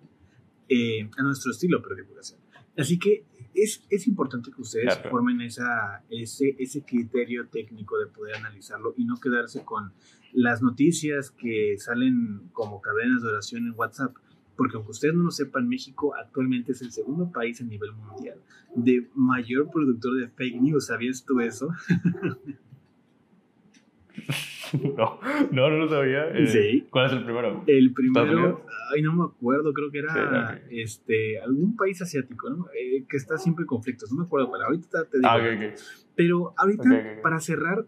Eh, 0.69 1.09
a 1.17 1.23
nuestro 1.23 1.51
estilo, 1.53 1.81
pero 1.83 1.97
divulgación. 1.97 2.41
Así 2.77 2.99
que 2.99 3.25
es, 3.55 3.85
es 3.91 4.07
importante 4.07 4.51
que 4.55 4.61
ustedes 4.63 4.95
Claro. 4.95 5.11
formen 5.11 5.41
esa, 5.41 6.05
ese, 6.11 6.55
ese 6.59 6.83
criterio 6.85 7.49
técnico 7.49 7.99
de 7.99 8.07
poder 8.07 8.37
analizarlo 8.37 8.95
y 8.97 9.05
no 9.05 9.19
quedarse 9.19 9.65
con 9.65 9.93
las 10.33 10.63
noticias 10.63 11.31
que 11.31 11.77
salen 11.79 12.51
como 12.53 12.81
cadenas 12.83 13.23
de 13.23 13.29
oración 13.31 13.67
en 13.67 13.73
WhatsApp. 13.77 14.15
Porque 14.57 14.77
aunque 14.77 14.91
ustedes 14.91 15.15
no 15.15 15.23
lo 15.23 15.31
sepan, 15.31 15.69
México 15.69 16.15
actualmente 16.15 16.73
es 16.73 16.83
el 16.83 16.91
segundo 16.93 17.31
país 17.33 17.61
a 17.61 17.65
nivel 17.65 17.93
mundial 17.93 18.39
de 18.75 19.09
mayor 19.15 19.71
productor 19.71 20.19
de 20.21 20.29
fake 20.29 20.61
news. 20.61 20.87
¿Sabías 20.87 21.25
tú 21.25 21.41
eso? 21.41 21.69
No, 24.97 25.19
no, 25.53 25.71
no 25.71 25.77
lo 25.77 25.89
sabía. 25.89 26.29
Eh, 26.31 26.47
Sí. 26.47 26.87
¿Cuál 26.91 27.07
es 27.07 27.13
el 27.13 27.25
primero? 27.25 27.65
El 27.67 27.87
¿Estados 27.89 27.95
primero, 28.29 28.65
ay, 28.95 29.03
no 29.03 29.13
me 29.15 29.25
acuerdo, 29.25 29.73
creo 29.73 29.91
que 29.91 29.99
era 30.01 30.61
Sí, 30.69 30.81
este, 30.81 31.41
algún 31.41 31.77
país 31.77 32.01
asiático, 32.03 32.51
¿no? 32.51 32.67
Eh, 32.79 33.05
que 33.09 33.17
está 33.17 33.39
siempre 33.39 33.63
en 33.63 33.67
conflictos, 33.69 34.11
no 34.13 34.19
me 34.19 34.25
acuerdo, 34.25 34.51
pero 34.53 34.65
ahorita 34.65 35.05
te 35.07 35.19
digo. 35.19 35.29
Ah. 35.31 35.75
Pero 36.15 36.55
ahorita, 36.57 37.21
para 37.23 37.39
cerrar, 37.41 37.87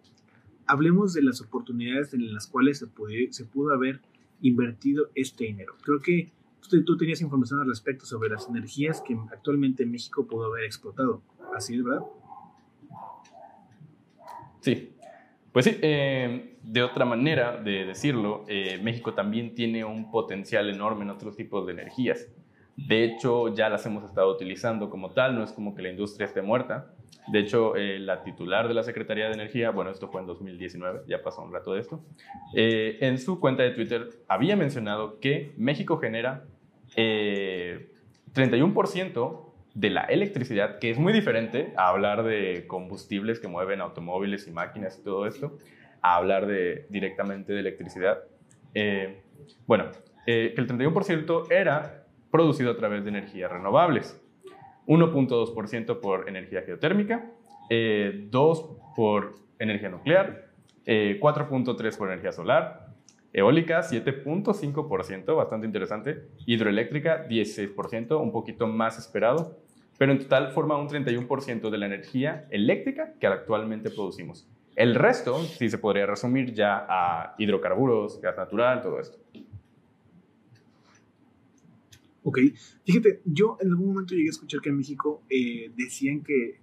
hablemos 0.66 1.12
de 1.14 1.22
las 1.22 1.40
oportunidades 1.40 2.14
en 2.14 2.32
las 2.32 2.46
cuales 2.46 2.78
se, 2.78 2.86
pude- 2.86 3.32
se 3.32 3.44
pudo 3.44 3.72
haber 3.74 4.00
invertido 4.40 5.08
este 5.14 5.44
dinero. 5.44 5.74
Creo 5.82 6.00
que 6.00 6.30
tú, 6.68 6.84
tú 6.84 6.96
tenías 6.96 7.20
información 7.20 7.60
al 7.60 7.68
respecto 7.68 8.04
sobre 8.06 8.28
las 8.30 8.48
energías 8.48 9.02
que 9.06 9.16
actualmente 9.32 9.84
México 9.84 10.26
pudo 10.26 10.46
haber 10.46 10.64
explotado. 10.64 11.22
Así 11.54 11.74
es, 11.76 11.82
¿verdad? 11.84 12.02
Sí. 14.60 14.92
Pues 15.52 15.64
sí, 15.64 15.76
eh, 15.82 16.49
de 16.62 16.82
otra 16.82 17.04
manera 17.04 17.56
de 17.56 17.84
decirlo, 17.84 18.44
eh, 18.48 18.78
México 18.82 19.14
también 19.14 19.54
tiene 19.54 19.84
un 19.84 20.10
potencial 20.10 20.68
enorme 20.68 21.04
en 21.04 21.10
otros 21.10 21.36
tipos 21.36 21.66
de 21.66 21.72
energías. 21.72 22.28
De 22.76 23.04
hecho, 23.04 23.54
ya 23.54 23.68
las 23.68 23.84
hemos 23.86 24.04
estado 24.04 24.32
utilizando 24.32 24.88
como 24.88 25.10
tal, 25.10 25.34
no 25.34 25.44
es 25.44 25.52
como 25.52 25.74
que 25.74 25.82
la 25.82 25.90
industria 25.90 26.26
esté 26.26 26.42
muerta. 26.42 26.92
De 27.28 27.40
hecho, 27.40 27.76
eh, 27.76 27.98
la 27.98 28.22
titular 28.22 28.68
de 28.68 28.74
la 28.74 28.82
Secretaría 28.82 29.26
de 29.26 29.34
Energía, 29.34 29.70
bueno, 29.70 29.90
esto 29.90 30.08
fue 30.08 30.20
en 30.20 30.26
2019, 30.26 31.02
ya 31.06 31.22
pasó 31.22 31.42
un 31.42 31.52
rato 31.52 31.74
de 31.74 31.80
esto, 31.80 32.02
eh, 32.54 32.98
en 33.00 33.18
su 33.18 33.38
cuenta 33.38 33.62
de 33.62 33.70
Twitter 33.70 34.08
había 34.26 34.56
mencionado 34.56 35.20
que 35.20 35.52
México 35.56 35.98
genera 35.98 36.44
eh, 36.96 37.90
31% 38.34 39.52
de 39.74 39.90
la 39.90 40.02
electricidad, 40.02 40.78
que 40.78 40.90
es 40.90 40.98
muy 40.98 41.12
diferente 41.12 41.72
a 41.76 41.88
hablar 41.88 42.24
de 42.24 42.66
combustibles 42.66 43.38
que 43.38 43.48
mueven 43.48 43.80
automóviles 43.80 44.48
y 44.48 44.50
máquinas 44.50 44.98
y 44.98 45.04
todo 45.04 45.26
esto, 45.26 45.56
a 46.02 46.16
hablar 46.16 46.46
de, 46.46 46.86
directamente 46.88 47.52
de 47.52 47.60
electricidad. 47.60 48.18
Eh, 48.74 49.22
bueno, 49.66 49.86
eh, 50.26 50.52
que 50.54 50.60
el 50.60 50.68
31% 50.68 51.50
era 51.50 52.06
producido 52.30 52.70
a 52.70 52.76
través 52.76 53.02
de 53.02 53.10
energías 53.10 53.50
renovables, 53.50 54.20
1.2% 54.86 56.00
por 56.00 56.28
energía 56.28 56.62
geotérmica, 56.62 57.30
2% 57.68 57.70
eh, 57.70 58.28
por 58.96 59.32
energía 59.58 59.88
nuclear, 59.88 60.50
4.3% 60.86 61.96
por 61.96 62.08
energía 62.08 62.32
solar, 62.32 62.90
eólica 63.32 63.80
7.5%, 63.80 65.36
bastante 65.36 65.66
interesante, 65.66 66.28
hidroeléctrica 66.46 67.28
16%, 67.28 68.20
un 68.20 68.32
poquito 68.32 68.66
más 68.66 68.98
esperado, 68.98 69.58
pero 69.98 70.12
en 70.12 70.18
total 70.18 70.52
forma 70.52 70.76
un 70.76 70.88
31% 70.88 71.70
de 71.70 71.78
la 71.78 71.86
energía 71.86 72.46
eléctrica 72.50 73.14
que 73.20 73.26
actualmente 73.26 73.90
producimos. 73.90 74.48
El 74.76 74.94
resto 74.94 75.44
sí 75.44 75.68
se 75.68 75.78
podría 75.78 76.06
resumir 76.06 76.54
ya 76.54 76.86
a 76.88 77.34
hidrocarburos, 77.38 78.20
gas 78.20 78.36
natural, 78.36 78.80
todo 78.82 79.00
esto. 79.00 79.18
Ok, 82.22 82.38
fíjate, 82.84 83.22
yo 83.24 83.56
en 83.60 83.70
algún 83.70 83.88
momento 83.88 84.14
llegué 84.14 84.28
a 84.28 84.30
escuchar 84.30 84.60
que 84.60 84.68
en 84.68 84.76
México 84.76 85.22
eh, 85.30 85.72
decían 85.76 86.22
que, 86.22 86.60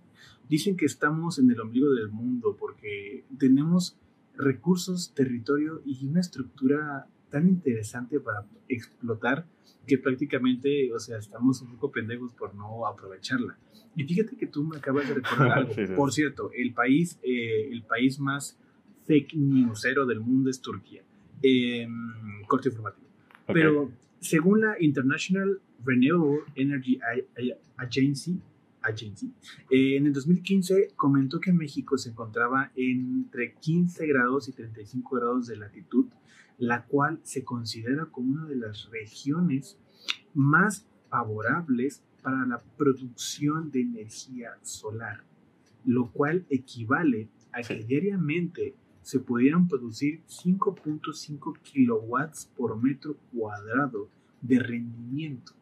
dicen 0.47 0.77
que 0.77 0.85
estamos 0.85 1.39
en 1.39 1.49
el 1.49 1.59
ombligo 1.59 1.91
del 1.91 2.09
mundo 2.09 2.55
porque 2.57 3.25
tenemos 3.37 3.97
recursos, 4.35 5.13
territorio 5.13 5.81
y 5.85 6.05
una 6.05 6.21
estructura 6.21 7.07
tan 7.29 7.47
interesante 7.47 8.19
para 8.19 8.45
explotar 8.67 9.45
que 9.85 9.97
prácticamente, 9.97 10.91
o 10.93 10.99
sea, 10.99 11.17
estamos 11.17 11.61
un 11.61 11.73
poco 11.73 11.91
pendejos 11.91 12.33
por 12.33 12.53
no 12.55 12.85
aprovecharla. 12.85 13.57
Y 13.95 14.03
fíjate 14.03 14.35
que 14.35 14.47
tú 14.47 14.63
me 14.63 14.77
acabas 14.77 15.07
de 15.07 15.15
recordar 15.15 15.51
algo. 15.57 15.73
Por 15.95 16.11
cierto, 16.11 16.51
el 16.53 16.73
país, 16.73 17.19
eh, 17.23 17.69
el 17.71 17.83
país 17.83 18.19
más 18.19 18.59
fake 19.05 19.33
newsero 19.35 20.05
del 20.05 20.19
mundo 20.19 20.49
es 20.49 20.61
Turquía. 20.61 21.03
Eh, 21.41 21.87
corte 22.47 22.69
informativo. 22.69 23.07
Pero 23.47 23.91
según 24.19 24.61
la 24.61 24.75
International 24.79 25.61
Renewable 25.85 26.41
Energy 26.55 26.99
Agency, 27.77 28.41
Agency. 28.81 29.33
Eh, 29.69 29.97
en 29.97 30.07
el 30.07 30.13
2015 30.13 30.93
comentó 30.95 31.39
que 31.39 31.51
México 31.51 31.97
se 31.97 32.09
encontraba 32.09 32.71
entre 32.75 33.53
15 33.55 34.07
grados 34.07 34.47
y 34.49 34.53
35 34.53 35.15
grados 35.15 35.47
de 35.47 35.57
latitud, 35.57 36.05
la 36.57 36.85
cual 36.85 37.19
se 37.23 37.43
considera 37.43 38.05
como 38.05 38.33
una 38.33 38.45
de 38.45 38.55
las 38.55 38.89
regiones 38.89 39.77
más 40.33 40.87
favorables 41.09 42.03
para 42.21 42.45
la 42.45 42.59
producción 42.77 43.71
de 43.71 43.81
energía 43.81 44.57
solar, 44.61 45.23
lo 45.85 46.11
cual 46.11 46.45
equivale 46.49 47.29
a 47.51 47.61
que 47.61 47.83
diariamente 47.83 48.75
se 49.01 49.19
pudieran 49.19 49.67
producir 49.67 50.21
5.5 50.27 51.59
kilowatts 51.61 52.51
por 52.57 52.81
metro 52.81 53.15
cuadrado 53.31 54.09
de 54.41 54.59
rendimiento. 54.59 55.53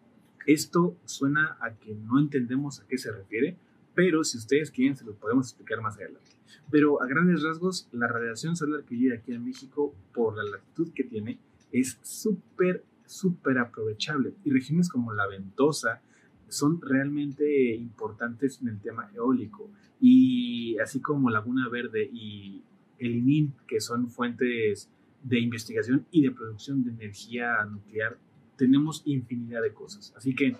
Esto 0.47 0.97
suena 1.05 1.57
a 1.59 1.75
que 1.75 1.93
no 1.93 2.19
entendemos 2.19 2.79
a 2.79 2.87
qué 2.87 2.97
se 2.97 3.11
refiere, 3.11 3.57
pero 3.93 4.23
si 4.23 4.37
ustedes 4.37 4.71
quieren 4.71 4.95
se 4.95 5.05
lo 5.05 5.13
podemos 5.13 5.47
explicar 5.47 5.81
más 5.81 5.95
adelante. 5.95 6.34
Pero 6.71 7.01
a 7.01 7.07
grandes 7.07 7.43
rasgos, 7.43 7.87
la 7.91 8.07
radiación 8.07 8.55
solar 8.55 8.83
que 8.83 8.97
llega 8.97 9.15
aquí 9.15 9.33
a 9.33 9.39
México 9.39 9.93
por 10.13 10.35
la 10.35 10.43
latitud 10.43 10.91
que 10.93 11.03
tiene 11.03 11.39
es 11.71 11.99
súper, 12.01 12.83
súper 13.05 13.57
aprovechable. 13.59 14.33
Y 14.43 14.51
regiones 14.51 14.89
como 14.89 15.13
la 15.13 15.27
Ventosa 15.27 16.01
son 16.47 16.81
realmente 16.81 17.75
importantes 17.75 18.61
en 18.61 18.69
el 18.69 18.79
tema 18.79 19.09
eólico. 19.13 19.69
Y 19.99 20.77
así 20.79 21.01
como 21.01 21.29
Laguna 21.29 21.69
Verde 21.69 22.09
y 22.11 22.63
el 22.99 23.15
ININ, 23.15 23.53
que 23.67 23.79
son 23.81 24.09
fuentes 24.09 24.89
de 25.23 25.39
investigación 25.39 26.05
y 26.11 26.23
de 26.23 26.31
producción 26.31 26.83
de 26.83 26.91
energía 26.91 27.63
nuclear 27.65 28.17
tenemos 28.57 29.01
infinidad 29.05 29.61
de 29.61 29.73
cosas. 29.73 30.13
Así 30.15 30.35
que 30.35 30.55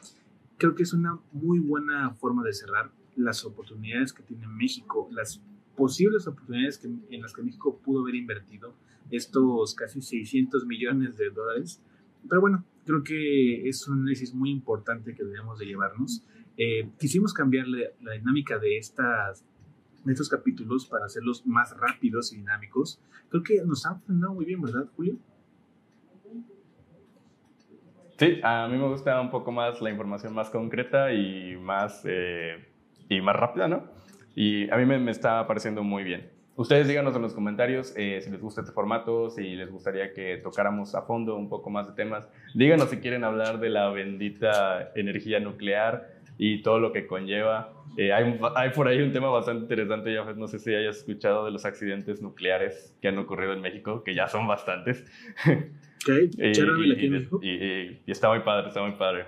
creo 0.58 0.76
que 0.76 0.84
es 0.84 0.94
una 0.94 1.20
muy 1.32 1.60
buena 1.60 2.12
forma 2.12 2.44
de 2.44 2.54
cerrar 2.54 2.92
las 3.16 3.46
oportunidades 3.46 4.14
que 4.14 4.24
tiene 4.24 4.48
México, 4.48 5.08
las 5.12 5.42
posibles 5.76 6.28
oportunidades 6.28 6.78
que, 6.78 6.88
en 6.88 7.22
las 7.22 7.34
que 7.34 7.44
México 7.44 7.80
pudo 7.84 8.02
haber 8.02 8.16
invertido 8.16 8.74
estos 9.12 9.76
casi 9.76 10.02
600 10.02 10.66
millones 10.66 11.18
de 11.18 11.30
dólares. 11.30 11.82
Pero 12.28 12.42
bueno, 12.42 12.66
creo 12.86 13.04
que 13.04 13.68
es 13.68 13.88
un 13.88 14.00
análisis 14.00 14.34
muy 14.34 14.50
importante 14.50 15.14
que 15.14 15.24
debemos 15.24 15.60
de 15.60 15.66
llevarnos. 15.66 16.24
Eh, 16.58 16.90
quisimos 17.00 17.34
cambiar 17.34 17.68
la, 17.68 18.14
dinámica 18.14 18.58
de, 18.58 18.78
estas, 18.78 19.46
de 20.04 20.12
estos 20.14 20.30
capítulos 20.30 20.86
para 20.86 21.06
hacerlos 21.06 21.46
más 21.46 21.76
rápidos 21.78 22.34
y 22.34 22.38
dinámicos. 22.38 23.00
Creo 23.30 23.44
que 23.44 23.62
nos 23.66 23.86
ha 23.86 23.96
funcionado 23.96 24.34
muy 24.34 24.46
bien, 24.46 24.62
¿verdad, 24.62 24.88
Julio? 24.96 25.18
Sí, 28.18 28.40
a 28.44 28.68
mí 28.70 28.78
me 28.78 28.88
gusta 28.88 29.20
un 29.20 29.30
poco 29.30 29.52
más 29.52 29.82
la 29.82 29.90
información 29.90 30.34
más 30.34 30.50
concreta 30.50 31.14
y 31.14 31.58
más, 31.58 32.02
eh, 32.06 32.66
y 33.10 33.20
más 33.20 33.36
rápida, 33.36 33.68
¿no? 33.68 33.84
Y 34.36 34.70
a 34.70 34.78
mí 34.78 34.86
me, 34.86 35.10
está 35.10 35.48
pareciendo 35.48 35.84
muy 35.84 36.04
bien. 36.04 36.30
Ustedes 36.58 36.88
díganos 36.88 37.16
en 37.16 37.22
los 37.22 37.34
comentarios 37.34 37.94
eh, 37.98 38.20
si 38.22 38.30
les 38.30 38.42
gusta 38.42 38.62
este 38.62 38.74
formato, 38.74 39.30
si 39.30 39.56
les 39.56 39.70
gustaría 39.70 40.14
que 40.14 40.38
tocáramos 40.38 40.96
a 40.96 41.02
fondo 41.02 41.36
un 41.36 41.50
poco 41.50 41.70
más 41.70 41.88
de 41.88 41.94
temas. 41.94 42.28
Díganos 42.54 42.90
si 42.90 42.98
quieren 42.98 43.24
hablar 43.24 43.60
de 43.60 43.70
la 43.70 43.90
bendita 43.90 44.92
energía 44.96 45.40
nuclear 45.40 46.16
y 46.38 46.62
todo 46.62 46.80
lo 46.80 46.92
que 46.92 47.08
conlleva. 47.08 47.74
Eh, 47.98 48.12
hay, 48.12 48.40
hay, 48.56 48.70
por 48.72 48.88
ahí 48.88 49.02
un 49.02 49.14
tema 49.14 49.30
bastante 49.30 49.64
interesante, 49.64 50.14
ya 50.14 50.24
no 50.34 50.48
sé 50.48 50.60
si 50.60 50.74
hayas 50.74 50.98
escuchado 50.98 51.46
de 51.46 51.52
los 51.52 51.66
accidentes 51.66 52.22
nucleares 52.22 52.96
que 53.02 53.08
han 53.08 53.18
ocurrido 53.18 53.54
en 53.54 53.62
México, 53.62 54.04
que 54.04 54.14
ya 54.14 54.28
son 54.28 54.48
bastantes. 54.48 55.06
y, 57.42 58.12
está 58.12 58.30
muy 58.30 58.42
padre, 58.42 58.68
está 58.68 58.82
muy 58.82 58.98
padre. 58.98 59.26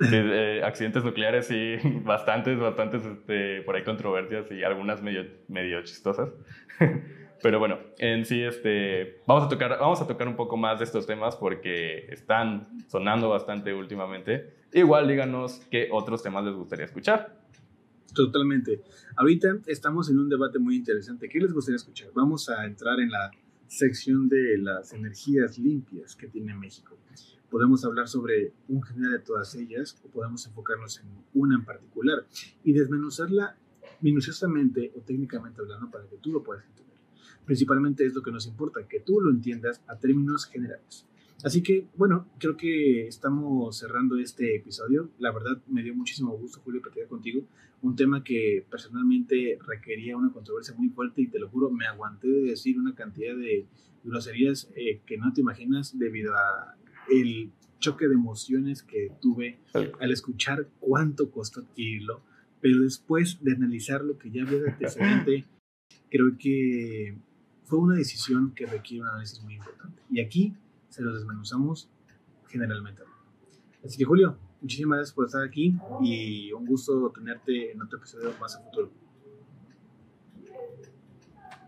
Eh, 0.00 0.60
accidentes 0.64 1.04
nucleares, 1.04 1.46
sí, 1.46 1.76
bastantes, 2.04 2.58
bastantes 2.58 3.04
este, 3.04 3.62
por 3.62 3.76
ahí 3.76 3.84
controversias 3.84 4.50
y 4.50 4.62
algunas 4.64 5.02
medio, 5.02 5.26
medio 5.48 5.82
chistosas. 5.82 6.30
Pero 7.42 7.58
bueno, 7.58 7.78
en 7.98 8.24
sí, 8.24 8.42
este, 8.42 9.20
vamos, 9.26 9.44
a 9.44 9.48
tocar, 9.48 9.78
vamos 9.78 10.00
a 10.00 10.06
tocar 10.06 10.26
un 10.26 10.36
poco 10.36 10.56
más 10.56 10.78
de 10.78 10.84
estos 10.86 11.06
temas 11.06 11.36
porque 11.36 12.06
están 12.08 12.68
sonando 12.88 13.28
bastante 13.28 13.74
últimamente. 13.74 14.54
Igual 14.72 15.06
díganos 15.08 15.60
qué 15.70 15.88
otros 15.92 16.22
temas 16.22 16.44
les 16.44 16.54
gustaría 16.54 16.86
escuchar. 16.86 17.36
Totalmente. 18.14 18.80
Ahorita 19.16 19.58
estamos 19.66 20.08
en 20.08 20.18
un 20.20 20.28
debate 20.28 20.58
muy 20.58 20.76
interesante. 20.76 21.28
¿Qué 21.28 21.38
les 21.38 21.52
gustaría 21.52 21.76
escuchar? 21.76 22.10
Vamos 22.14 22.48
a 22.48 22.64
entrar 22.64 22.98
en 23.00 23.10
la 23.10 23.30
sección 23.66 24.28
de 24.28 24.58
las 24.58 24.92
energías 24.92 25.58
limpias 25.58 26.14
que 26.16 26.28
tiene 26.28 26.54
México. 26.54 26.98
Podemos 27.50 27.84
hablar 27.84 28.08
sobre 28.08 28.52
un 28.68 28.82
general 28.82 29.12
de 29.12 29.18
todas 29.20 29.54
ellas 29.54 30.00
o 30.04 30.08
podemos 30.08 30.44
enfocarnos 30.46 30.98
en 30.98 31.06
una 31.34 31.56
en 31.56 31.64
particular 31.64 32.26
y 32.64 32.72
desmenuzarla 32.72 33.56
minuciosamente 34.00 34.92
o 34.96 35.00
técnicamente 35.00 35.60
hablando 35.60 35.90
para 35.90 36.06
que 36.08 36.16
tú 36.16 36.32
lo 36.32 36.42
puedas 36.42 36.64
entender. 36.66 36.96
Principalmente 37.44 38.04
es 38.04 38.14
lo 38.14 38.22
que 38.22 38.32
nos 38.32 38.46
importa, 38.46 38.86
que 38.88 39.00
tú 39.00 39.20
lo 39.20 39.30
entiendas 39.30 39.82
a 39.86 39.98
términos 39.98 40.46
generales. 40.46 41.06
Así 41.42 41.62
que, 41.62 41.86
bueno, 41.96 42.26
creo 42.38 42.56
que 42.56 43.06
estamos 43.06 43.76
cerrando 43.76 44.18
este 44.18 44.56
episodio. 44.56 45.10
La 45.18 45.32
verdad, 45.32 45.62
me 45.66 45.82
dio 45.82 45.94
muchísimo 45.94 46.36
gusto, 46.36 46.60
Julio, 46.60 46.80
platicar 46.80 47.08
contigo. 47.08 47.42
Un 47.82 47.96
tema 47.96 48.24
que 48.24 48.64
personalmente 48.70 49.58
requería 49.66 50.16
una 50.16 50.32
controversia 50.32 50.74
muy 50.74 50.88
fuerte 50.88 51.22
y 51.22 51.28
te 51.28 51.38
lo 51.38 51.48
juro, 51.48 51.70
me 51.70 51.86
aguanté 51.86 52.28
de 52.28 52.42
decir 52.42 52.78
una 52.78 52.94
cantidad 52.94 53.36
de 53.36 53.66
groserías 54.04 54.70
eh, 54.76 55.00
que 55.04 55.18
no 55.18 55.32
te 55.32 55.40
imaginas 55.40 55.98
debido 55.98 56.34
a 56.34 56.76
el 57.10 57.50
choque 57.78 58.08
de 58.08 58.14
emociones 58.14 58.82
que 58.82 59.12
tuve 59.20 59.58
al 59.74 60.10
escuchar 60.10 60.68
cuánto 60.80 61.30
costó 61.30 61.60
adquirirlo. 61.60 62.22
Pero 62.60 62.80
después 62.80 63.42
de 63.42 63.52
analizar 63.52 64.02
lo 64.02 64.16
que 64.16 64.30
ya 64.30 64.42
había 64.42 64.60
de 64.60 64.70
antecedente, 64.70 65.44
creo 66.10 66.38
que 66.38 67.18
fue 67.64 67.78
una 67.78 67.96
decisión 67.96 68.54
que 68.54 68.64
requiere 68.64 69.02
un 69.02 69.08
análisis 69.08 69.42
muy 69.42 69.56
importante. 69.56 70.00
Y 70.10 70.20
aquí 70.20 70.54
se 70.94 71.02
los 71.02 71.14
desmenuzamos 71.14 71.90
generalmente. 72.46 73.02
Así 73.84 73.98
que 73.98 74.04
Julio, 74.04 74.38
muchísimas 74.60 74.98
gracias 74.98 75.14
por 75.14 75.26
estar 75.26 75.42
aquí 75.42 75.74
y 76.00 76.52
un 76.52 76.64
gusto 76.64 77.10
tenerte 77.10 77.72
en 77.72 77.82
otro 77.82 77.98
episodio 77.98 78.32
más 78.40 78.54
a 78.54 78.60
futuro. 78.60 78.90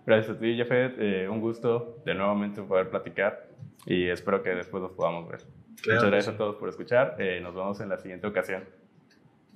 Gracias 0.07 0.37
a 0.37 0.39
ti, 0.39 0.55
Jeffet. 0.55 0.95
Eh, 0.99 1.29
un 1.29 1.41
gusto 1.41 2.01
de 2.07 2.15
nuevamente 2.15 2.63
poder 2.63 2.89
platicar 2.89 3.51
y 3.85 4.05
espero 4.05 4.45
que 4.45 4.51
después 4.51 4.81
nos 4.81 4.93
podamos 4.93 5.29
ver. 5.29 5.41
Muchas 5.79 6.05
gracias 6.05 6.35
a 6.35 6.39
todos 6.39 6.55
por 6.55 6.69
escuchar. 6.69 7.17
Eh, 7.19 7.41
nos 7.41 7.53
vemos 7.53 7.81
en 7.81 7.89
la 7.89 7.99
siguiente 7.99 8.29
ocasión. 8.29 8.63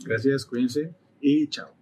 Gracias, 0.04 0.44
cuídense 0.44 0.92
y 1.20 1.46
chao. 1.46 1.79